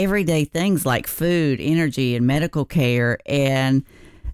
everyday 0.00 0.44
things 0.44 0.86
like 0.86 1.06
food, 1.06 1.60
energy, 1.60 2.16
and 2.16 2.26
medical 2.26 2.64
care. 2.64 3.18
And 3.26 3.84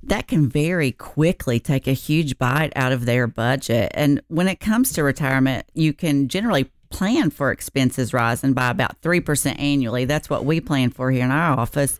that 0.04 0.28
can 0.28 0.48
very 0.48 0.92
quickly 0.92 1.58
take 1.58 1.88
a 1.88 1.92
huge 1.92 2.38
bite 2.38 2.72
out 2.76 2.92
of 2.92 3.04
their 3.04 3.26
budget. 3.26 3.90
And 3.94 4.20
when 4.28 4.46
it 4.46 4.60
comes 4.60 4.92
to 4.92 5.02
retirement, 5.02 5.66
you 5.74 5.92
can 5.92 6.28
generally 6.28 6.70
plan 6.90 7.30
for 7.30 7.50
expenses 7.50 8.12
rising 8.12 8.52
by 8.52 8.70
about 8.70 9.00
3% 9.02 9.58
annually. 9.58 10.04
That's 10.04 10.30
what 10.30 10.44
we 10.44 10.60
plan 10.60 10.90
for 10.90 11.10
here 11.10 11.24
in 11.24 11.32
our 11.32 11.58
office, 11.58 11.98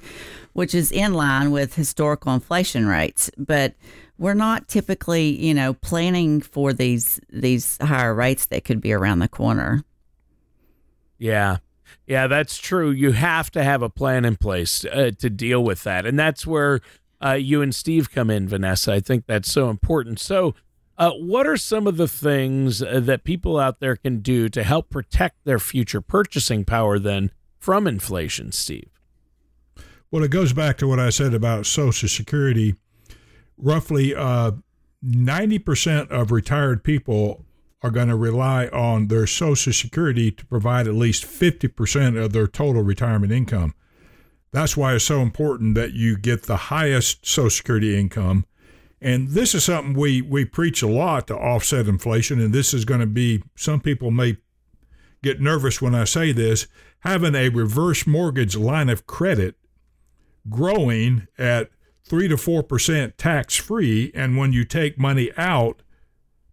which 0.53 0.73
is 0.73 0.93
in 0.93 1.15
line 1.15 1.51
with 1.51 1.75
historical 1.75 2.33
inflation 2.33 2.87
rates. 2.87 3.29
But 3.37 3.75
we're 4.17 4.35
not 4.35 4.69
typically, 4.69 5.29
you 5.45 5.55
know, 5.55 5.75
planning 5.75 6.41
for 6.41 6.73
these 6.73 7.21
these 7.29 7.77
higher 7.83 8.15
rates 8.15 8.47
that 8.47 8.65
could 8.65 8.81
be 8.81 8.93
around 8.93 9.19
the 9.19 9.29
corner. 9.29 9.83
Yeah. 11.19 11.59
Yeah, 12.07 12.27
that's 12.27 12.59
true. 12.59 12.91
You 12.91 13.13
have 13.13 13.51
to 13.53 13.63
have 13.63 13.83
a 13.83 13.89
plan 13.89 14.25
in 14.25 14.37
place 14.37 14.85
uh, 14.85 15.11
to 15.19 15.31
deal 15.31 15.63
with 15.63 15.83
that. 15.85 16.07
And 16.07 16.19
that's 16.19 16.47
where 16.47 16.81
uh, 17.25 17.33
you 17.33 17.63
and 17.63 17.75
Steve 17.75 18.11
come 18.11 18.31
in, 18.31 18.49
Vanessa. 18.49 18.93
I 18.93 19.01
think 19.01 19.27
that's 19.27 19.51
so 19.51 19.71
important. 19.71 20.21
So, 20.21 20.55
uh, 20.99 21.13
what 21.13 21.47
are 21.47 21.59
some 21.59 21.87
of 21.87 21.99
the 21.99 22.09
things 22.09 22.83
uh, 22.83 23.01
that 23.01 23.23
people 23.23 23.59
out 23.59 23.81
there 23.81 23.97
can 23.97 24.21
do 24.21 24.49
to 24.49 24.63
help 24.63 24.89
protect 24.89 25.45
their 25.45 25.59
future 25.59 26.01
purchasing 26.01 26.65
power 26.65 26.99
then 26.99 27.31
from 27.59 27.87
inflation, 27.87 28.51
Steve? 28.51 28.89
Well, 30.11 30.25
it 30.25 30.31
goes 30.31 30.53
back 30.53 30.79
to 30.79 30.89
what 30.89 31.01
I 31.01 31.11
said 31.11 31.35
about 31.35 31.67
Social 31.67 32.09
Security. 32.09 32.77
Roughly 33.59 34.15
uh, 34.15 34.53
90% 35.05 36.09
of 36.09 36.31
retired 36.31 36.83
people 36.85 37.46
are 37.87 37.91
going 37.91 38.09
to 38.09 38.17
rely 38.17 38.67
on 38.69 39.07
their 39.07 39.29
Social 39.29 39.73
Security 39.73 40.33
to 40.33 40.45
provide 40.47 40.89
at 40.89 40.95
least 40.95 41.25
50% 41.25 42.21
of 42.21 42.33
their 42.33 42.49
total 42.49 42.83
retirement 42.83 43.33
income. 43.33 43.75
That's 44.51 44.77
why 44.77 44.95
it's 44.95 45.05
so 45.05 45.21
important 45.21 45.77
that 45.77 45.93
you 45.93 46.19
get 46.19 46.45
the 46.45 46.57
highest 46.57 47.25
Social 47.25 47.49
Security 47.49 47.97
income. 47.97 48.45
And 49.01 49.29
this 49.29 49.55
is 49.55 49.65
something 49.65 49.95
we, 49.95 50.21
we 50.21 50.45
preach 50.45 50.83
a 50.83 50.89
lot 50.89 51.29
to 51.29 51.37
offset 51.37 51.87
inflation. 51.87 52.41
And 52.41 52.53
this 52.53 52.75
is 52.75 52.85
going 52.85 53.01
to 53.01 53.07
be, 53.07 53.45
some 53.55 53.81
people 53.81 54.11
may 54.11 54.39
get 55.23 55.41
nervous 55.41 55.81
when 55.81 55.95
I 55.95 56.05
say 56.05 56.33
this, 56.33 56.67
having 57.01 57.37
a 57.37 57.51
reverse 57.51 58.05
mortgage 58.05 58.57
line 58.57 58.89
of 58.89 59.07
credit 59.07 59.55
growing 60.49 61.29
at 61.39 61.71
3 62.05 62.27
to 62.29 62.37
4% 62.37 63.13
tax 63.17 63.55
free. 63.55 64.11
And 64.13 64.37
when 64.37 64.53
you 64.53 64.65
take 64.65 64.99
money 64.99 65.31
out 65.37 65.83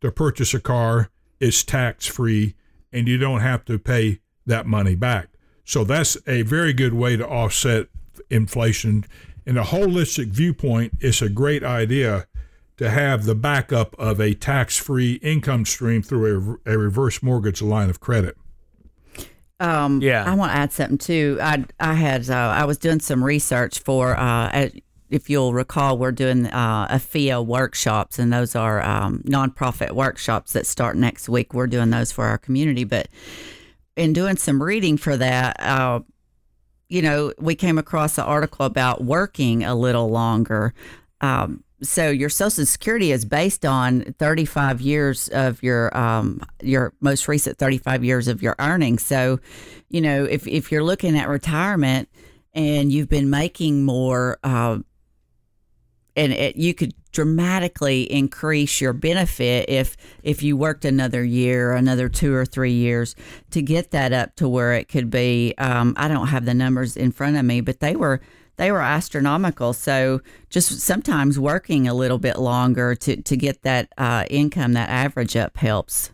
to 0.02 0.12
purchase 0.12 0.54
a 0.54 0.60
car, 0.60 1.10
it's 1.43 1.62
tax 1.62 2.08
free 2.08 2.56
and 2.93 3.08
you 3.08 3.17
don't 3.17 3.41
have 3.41 3.65
to 3.65 3.77
pay 3.77 4.19
that 4.45 4.65
money 4.65 4.95
back. 4.95 5.27
So 5.65 5.84
that's 5.84 6.17
a 6.25 6.43
very 6.43 6.71
good 6.71 6.93
way 6.93 7.17
to 7.17 7.27
offset 7.27 7.88
inflation. 8.29 9.06
In 9.45 9.58
a 9.58 9.63
holistic 9.63 10.27
viewpoint, 10.27 10.93
it's 11.01 11.21
a 11.21 11.27
great 11.27 11.63
idea 11.63 12.27
to 12.77 12.89
have 12.89 13.25
the 13.25 13.36
backup 13.36 13.93
of 13.99 14.21
a 14.21 14.34
tax 14.34 14.77
free 14.77 15.13
income 15.15 15.65
stream 15.65 16.01
through 16.01 16.60
a, 16.65 16.73
a, 16.73 16.77
reverse 16.77 17.21
mortgage 17.21 17.62
line 17.62 17.89
of 17.89 17.99
credit. 17.99 18.38
Um, 19.60 20.01
yeah, 20.01 20.23
I 20.25 20.34
want 20.36 20.51
to 20.51 20.58
add 20.58 20.71
something 20.71 20.97
too. 20.97 21.38
I 21.41 21.63
I 21.79 21.93
had 21.93 22.29
uh, 22.29 22.34
I 22.34 22.65
was 22.65 22.77
doing 22.77 22.99
some 22.99 23.23
research 23.23 23.79
for 23.79 24.17
uh, 24.17 24.69
if 25.13 25.30
you'll 25.30 25.54
recall, 25.54 25.99
we're 25.99 26.12
doing 26.12 26.47
uh, 26.47 26.88
AFIA 26.89 27.45
workshops, 27.45 28.17
and 28.17 28.34
those 28.34 28.56
are 28.56 28.82
um, 28.82 29.19
nonprofit 29.19 29.91
workshops 29.91 30.54
that 30.54 30.65
start 30.65 30.97
next 30.97 31.30
week. 31.30 31.54
We're 31.54 31.67
doing 31.67 31.91
those 31.91 32.12
for 32.12 32.26
our 32.26 32.39
community, 32.39 32.84
but 32.84 33.10
in 33.95 34.13
doing 34.13 34.38
some 34.38 34.62
reading 34.62 34.97
for 34.97 35.15
that, 35.15 35.62
uh, 35.62 35.99
you 36.89 37.04
know, 37.04 37.32
we 37.38 37.54
came 37.54 37.78
across 37.78 38.17
an 38.17 38.23
article 38.23 38.65
about 38.65 39.04
working 39.04 39.63
a 39.63 39.76
little 39.76 40.10
longer. 40.10 40.73
Um, 41.21 41.63
so 41.84 42.10
your 42.10 42.30
Social 42.30 42.65
Security 42.65 43.12
is 43.12 43.23
based 43.23 43.65
on 43.65 44.15
35 44.17 44.82
years 44.82 45.28
of 45.30 45.62
your 45.62 45.95
um, 45.95 46.41
your 46.63 46.93
most 47.02 47.28
recent 47.28 47.60
35 47.60 48.04
years 48.04 48.28
of 48.28 48.41
your 48.41 48.56
earnings. 48.58 49.04
So, 49.04 49.39
you 49.89 50.02
know, 50.02 50.23
if 50.23 50.47
if 50.47 50.71
you're 50.71 50.84
looking 50.84 51.15
at 51.15 51.28
retirement 51.28 52.10
and 52.56 52.91
you've 52.91 53.10
been 53.10 53.30
making 53.30 53.84
more. 53.84 54.39
Uh, 54.43 54.80
and 56.15 56.34
it, 56.34 56.56
you 56.56 56.73
could 56.73 56.93
dramatically 57.12 58.12
increase 58.12 58.82
your 58.82 58.93
benefit 58.93 59.69
if 59.69 59.95
if 60.23 60.43
you 60.43 60.58
worked 60.58 60.86
another 60.86 61.23
year, 61.23 61.73
another 61.73 62.10
two 62.10 62.34
or 62.34 62.45
three 62.45 62.73
years 62.73 63.15
to 63.52 63.62
get 63.62 63.91
that 63.91 64.12
up 64.13 64.36
to 64.36 64.49
where 64.49 64.73
it 64.73 64.89
could 64.89 65.10
be. 65.10 65.54
Um, 65.58 65.93
I 65.97 66.08
don't 66.08 66.28
have 66.28 66.45
the 66.45 66.54
numbers 66.54 66.97
in 66.97 67.12
front 67.12 67.38
of 67.38 67.45
me, 67.45 67.62
but 67.62 67.80
they 67.80 67.95
were 67.95 68.21
they 68.58 68.71
were 68.71 68.82
astronomical. 68.82 69.73
So 69.73 70.21
just 70.49 70.80
sometimes 70.80 71.39
working 71.39 71.88
a 71.88 71.93
little 71.93 72.19
bit 72.19 72.38
longer 72.38 72.95
to 72.95 73.21
to 73.21 73.38
get 73.38 73.62
that 73.63 73.91
uh, 73.97 74.26
income, 74.30 74.73
that 74.73 74.89
average 74.89 75.36
up 75.36 75.58
helps. 75.58 76.12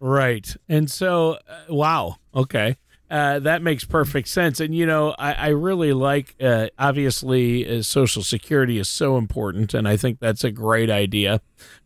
Right, 0.00 0.54
and 0.68 0.88
so 0.88 1.38
uh, 1.48 1.64
wow, 1.68 2.16
okay. 2.34 2.76
Uh, 3.10 3.38
that 3.38 3.62
makes 3.62 3.84
perfect 3.84 4.28
sense. 4.28 4.60
And, 4.60 4.74
you 4.74 4.84
know, 4.84 5.14
I, 5.18 5.32
I 5.32 5.48
really 5.48 5.92
like, 5.94 6.34
uh, 6.40 6.68
obviously, 6.78 7.78
uh, 7.78 7.82
Social 7.82 8.22
Security 8.22 8.78
is 8.78 8.88
so 8.88 9.16
important, 9.16 9.72
and 9.72 9.88
I 9.88 9.96
think 9.96 10.20
that's 10.20 10.44
a 10.44 10.50
great 10.50 10.90
idea. 10.90 11.40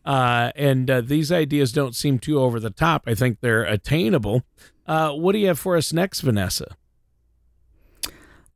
Uh, 0.05 0.51
and 0.55 0.89
uh, 0.89 1.01
these 1.01 1.31
ideas 1.31 1.71
don't 1.71 1.95
seem 1.95 2.19
too 2.19 2.39
over 2.39 2.59
the 2.59 2.69
top. 2.69 3.03
I 3.07 3.15
think 3.15 3.39
they're 3.39 3.63
attainable. 3.63 4.43
what 4.85 5.31
do 5.31 5.37
you 5.37 5.47
have 5.47 5.59
for 5.59 5.77
us 5.77 5.93
next, 5.93 6.21
Vanessa? 6.21 6.75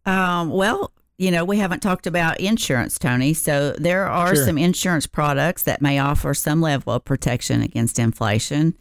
Um, 0.06 0.50
well, 0.50 0.92
you 1.18 1.32
know, 1.32 1.44
we 1.44 1.58
haven't 1.58 1.82
talked 1.82 2.06
about 2.06 2.40
insurance, 2.40 3.00
Tony. 3.00 3.34
So 3.34 3.72
there 3.72 4.08
are 4.08 4.36
sure. 4.36 4.46
some 4.46 4.58
insurance 4.58 5.08
products 5.08 5.64
that 5.64 5.82
may 5.82 6.00
offer 6.00 6.34
some 6.34 6.62
level 6.62 6.94
of 6.94 7.06
protection 7.06 7.62
against 7.62 7.98
inflation. 7.98 8.78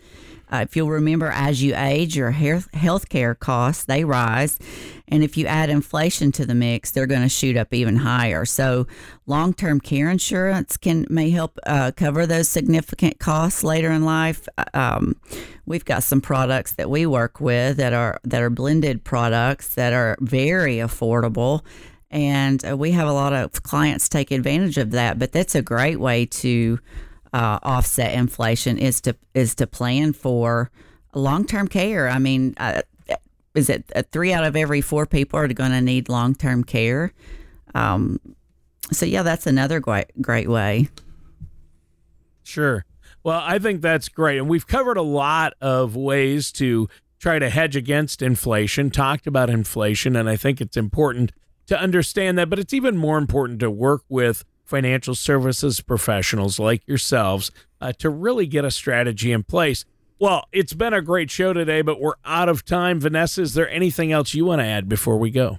Uh, 0.53 0.59
if 0.59 0.77
you'll 0.77 0.91
remember, 0.91 1.31
as 1.31 1.63
you 1.63 1.75
age, 1.77 2.17
your 2.17 2.31
health 2.31 3.09
care 3.09 3.35
costs 3.35 3.85
they 3.85 4.05
rise, 4.05 4.59
and 5.09 5.23
if 5.23 5.37
you 5.37 5.47
add 5.47 5.71
inflation 5.71 6.33
to 6.33 6.47
the 6.47 6.55
mix, 6.55 6.91
they're 6.91 7.07
going 7.07 7.23
to 7.23 7.29
shoot 7.29 7.57
up 7.57 7.73
even 7.75 7.97
higher. 7.97 8.45
So, 8.45 8.87
long 9.27 9.55
term 9.55 9.81
care 9.81 10.11
insurance 10.11 10.77
can 10.77 11.07
may 11.11 11.31
help 11.31 11.59
uh, 11.67 11.93
cover 11.97 12.27
those 12.27 12.49
significant 12.49 13.19
costs 13.19 13.65
later 13.65 13.91
in 13.91 14.05
life. 14.05 14.49
Uh, 14.57 14.65
um, 14.75 15.17
we've 15.67 15.85
got 15.85 16.03
some 16.03 16.21
products 16.21 16.73
that 16.75 16.89
we 16.89 17.07
work 17.07 17.41
with 17.41 17.77
that 17.77 17.93
are 17.93 18.21
that 18.25 18.43
are 18.43 18.51
blended 18.51 19.05
products 19.05 19.75
that 19.75 19.93
are 19.93 20.17
very 20.21 20.77
affordable 20.77 21.63
and 22.11 22.65
uh, 22.65 22.77
we 22.77 22.93
have 22.93 23.09
a 23.09 23.13
lot 23.13 23.33
of 23.33 23.63
clients 23.65 24.09
take 24.09 24.31
advantage 24.31 24.79
of 24.79 24.93
that 24.93 25.19
but 25.19 25.33
that's 25.33 25.55
a 25.55 25.63
great 25.63 25.99
way 26.01 26.25
to 26.25 26.79
uh, 27.33 27.59
offset 27.63 28.15
inflation 28.15 28.79
is 28.79 29.01
to 29.03 29.17
is 29.35 29.55
to 29.57 29.67
plan 29.67 30.13
for 30.13 30.71
long 31.15 31.47
term 31.47 31.69
care. 31.69 32.09
I 32.09 32.19
mean, 32.19 32.55
uh, 32.59 32.83
is 33.55 33.71
it 33.71 33.85
uh, 33.95 34.03
three 34.13 34.33
out 34.33 34.45
of 34.45 34.57
every 34.57 34.81
four 34.81 35.07
people 35.07 35.39
are 35.39 35.49
going 35.49 35.73
to 35.73 35.81
need 35.81 36.09
long 36.09 36.35
term 36.35 36.63
care? 36.63 37.13
Um, 37.75 38.21
so 38.93 39.07
yeah, 39.07 39.23
that's 39.23 39.47
another 39.47 39.81
great 39.81 40.07
great 40.21 40.49
way. 40.49 40.89
Sure. 42.43 42.85
Well, 43.25 43.43
I 43.45 43.59
think 43.59 43.81
that's 43.81 44.09
great, 44.09 44.39
and 44.39 44.49
we've 44.49 44.67
covered 44.67 44.97
a 44.97 45.03
lot 45.03 45.55
of 45.61 45.97
ways 45.97 46.53
to 46.53 46.89
try 47.19 47.41
to 47.41 47.51
hedge 47.51 47.75
against 47.75 48.23
inflation. 48.23 48.91
Talked 48.91 49.27
about 49.27 49.51
inflation, 49.51 50.15
and 50.15 50.29
I 50.29 50.37
think 50.37 50.61
it's 50.61 50.77
important 50.77 51.33
to 51.67 51.79
understand 51.79 52.39
that, 52.39 52.49
but 52.49 52.61
it's 52.61 52.73
even 52.73 52.97
more 52.97 53.19
important 53.19 53.59
to 53.61 53.71
work 53.71 54.03
with 54.09 54.45
financial 54.67 55.15
services 55.15 55.81
professionals 55.81 56.59
like 56.59 56.87
yourselves 56.87 57.51
uh, 57.81 57.93
to 57.93 58.11
really 58.11 58.47
get 58.47 58.65
a 58.65 58.71
strategy 58.71 59.33
in 59.33 59.43
place. 59.43 59.85
Well, 60.19 60.47
it's 60.53 60.73
been 60.73 60.95
a 60.95 61.03
great 61.03 61.31
show 61.31 61.53
today, 61.53 61.83
but 61.83 62.01
we're 62.01 62.15
out 62.25 62.49
of 62.49 62.65
time. 62.65 63.01
Vanessa, 63.01 63.43
is 63.43 63.55
there 63.55 63.69
anything 63.69 64.13
else 64.13 64.35
you 64.35 64.47
want 64.47 64.61
to 64.61 64.67
add 64.67 64.89
before 64.89 65.19
we 65.19 65.31
go? 65.31 65.59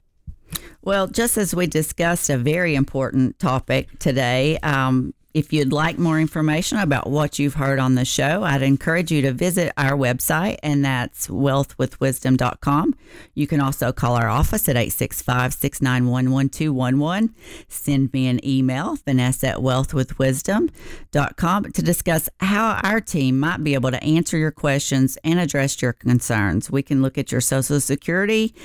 Well, 0.81 1.07
just 1.07 1.37
as 1.37 1.53
we 1.53 1.67
discussed 1.67 2.29
a 2.29 2.37
very 2.37 2.73
important 2.73 3.37
topic 3.39 3.99
today, 3.99 4.57
um, 4.59 5.13
if 5.37 5.53
you'd 5.53 5.71
like 5.71 5.97
more 5.99 6.19
information 6.19 6.79
about 6.79 7.07
what 7.07 7.37
you've 7.37 7.53
heard 7.53 7.77
on 7.77 7.93
the 7.93 8.03
show, 8.03 8.41
I'd 8.41 8.63
encourage 8.63 9.11
you 9.11 9.21
to 9.21 9.31
visit 9.31 9.71
our 9.77 9.91
website, 9.91 10.57
and 10.63 10.83
that's 10.83 11.27
wealthwithwisdom.com. 11.27 12.95
You 13.35 13.45
can 13.45 13.61
also 13.61 13.91
call 13.91 14.15
our 14.15 14.29
office 14.29 14.67
at 14.67 14.75
865 14.75 15.53
691 15.53 16.31
1211. 16.31 17.35
Send 17.67 18.11
me 18.13 18.25
an 18.25 18.43
email, 18.43 18.97
vanessa 19.05 19.49
at 19.49 19.57
wealthwithwisdom.com, 19.57 21.71
to 21.71 21.81
discuss 21.83 22.29
how 22.39 22.79
our 22.83 22.99
team 22.99 23.39
might 23.39 23.63
be 23.63 23.75
able 23.75 23.91
to 23.91 24.03
answer 24.03 24.39
your 24.39 24.49
questions 24.49 25.19
and 25.23 25.39
address 25.39 25.79
your 25.83 25.93
concerns. 25.93 26.71
We 26.71 26.81
can 26.81 27.03
look 27.03 27.19
at 27.19 27.31
your 27.31 27.41
Social 27.41 27.79
Security, 27.79 28.55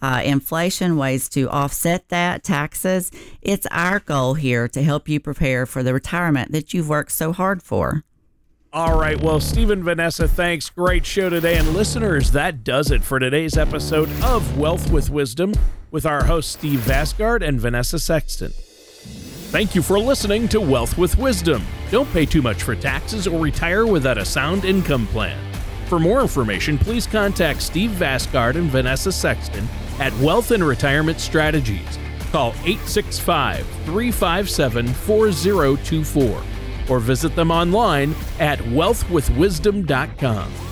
uh, 0.00 0.22
inflation, 0.24 0.96
ways 0.96 1.28
to 1.28 1.50
offset 1.50 2.08
that, 2.08 2.42
taxes. 2.42 3.10
It's 3.42 3.66
our 3.70 4.00
goal 4.00 4.32
here 4.32 4.66
to 4.68 4.82
help 4.82 5.10
you 5.10 5.20
prepare 5.20 5.66
for 5.66 5.82
the 5.82 5.92
retirement 5.92 6.21
retirement 6.22 6.52
that 6.52 6.72
you've 6.72 6.88
worked 6.88 7.12
so 7.12 7.32
hard 7.32 7.62
for. 7.62 8.04
All 8.72 8.98
right. 8.98 9.20
Well, 9.20 9.40
Stephen, 9.40 9.82
Vanessa, 9.82 10.26
thanks. 10.26 10.70
Great 10.70 11.04
show 11.04 11.28
today. 11.28 11.58
And 11.58 11.74
listeners, 11.74 12.30
that 12.30 12.64
does 12.64 12.90
it 12.90 13.02
for 13.02 13.18
today's 13.18 13.58
episode 13.58 14.08
of 14.22 14.56
Wealth 14.56 14.90
with 14.90 15.10
Wisdom 15.10 15.52
with 15.90 16.06
our 16.06 16.24
hosts, 16.24 16.52
Steve 16.52 16.78
Vasgard 16.80 17.46
and 17.46 17.60
Vanessa 17.60 17.98
Sexton. 17.98 18.52
Thank 19.50 19.74
you 19.74 19.82
for 19.82 19.98
listening 19.98 20.48
to 20.48 20.60
Wealth 20.60 20.96
with 20.96 21.18
Wisdom. 21.18 21.62
Don't 21.90 22.10
pay 22.12 22.24
too 22.24 22.40
much 22.40 22.62
for 22.62 22.74
taxes 22.74 23.26
or 23.26 23.38
retire 23.38 23.86
without 23.86 24.16
a 24.16 24.24
sound 24.24 24.64
income 24.64 25.06
plan. 25.08 25.38
For 25.88 25.98
more 25.98 26.22
information, 26.22 26.78
please 26.78 27.06
contact 27.06 27.60
Steve 27.60 27.90
Vasgard 27.90 28.54
and 28.54 28.70
Vanessa 28.70 29.12
Sexton 29.12 29.68
at 29.98 30.16
Wealth 30.20 30.50
and 30.52 30.64
Retirement 30.64 31.20
Strategies. 31.20 31.98
Call 32.32 32.52
865 32.64 33.66
357 33.84 34.88
4024 34.88 36.42
or 36.88 36.98
visit 36.98 37.36
them 37.36 37.50
online 37.50 38.14
at 38.40 38.58
wealthwithwisdom.com. 38.58 40.71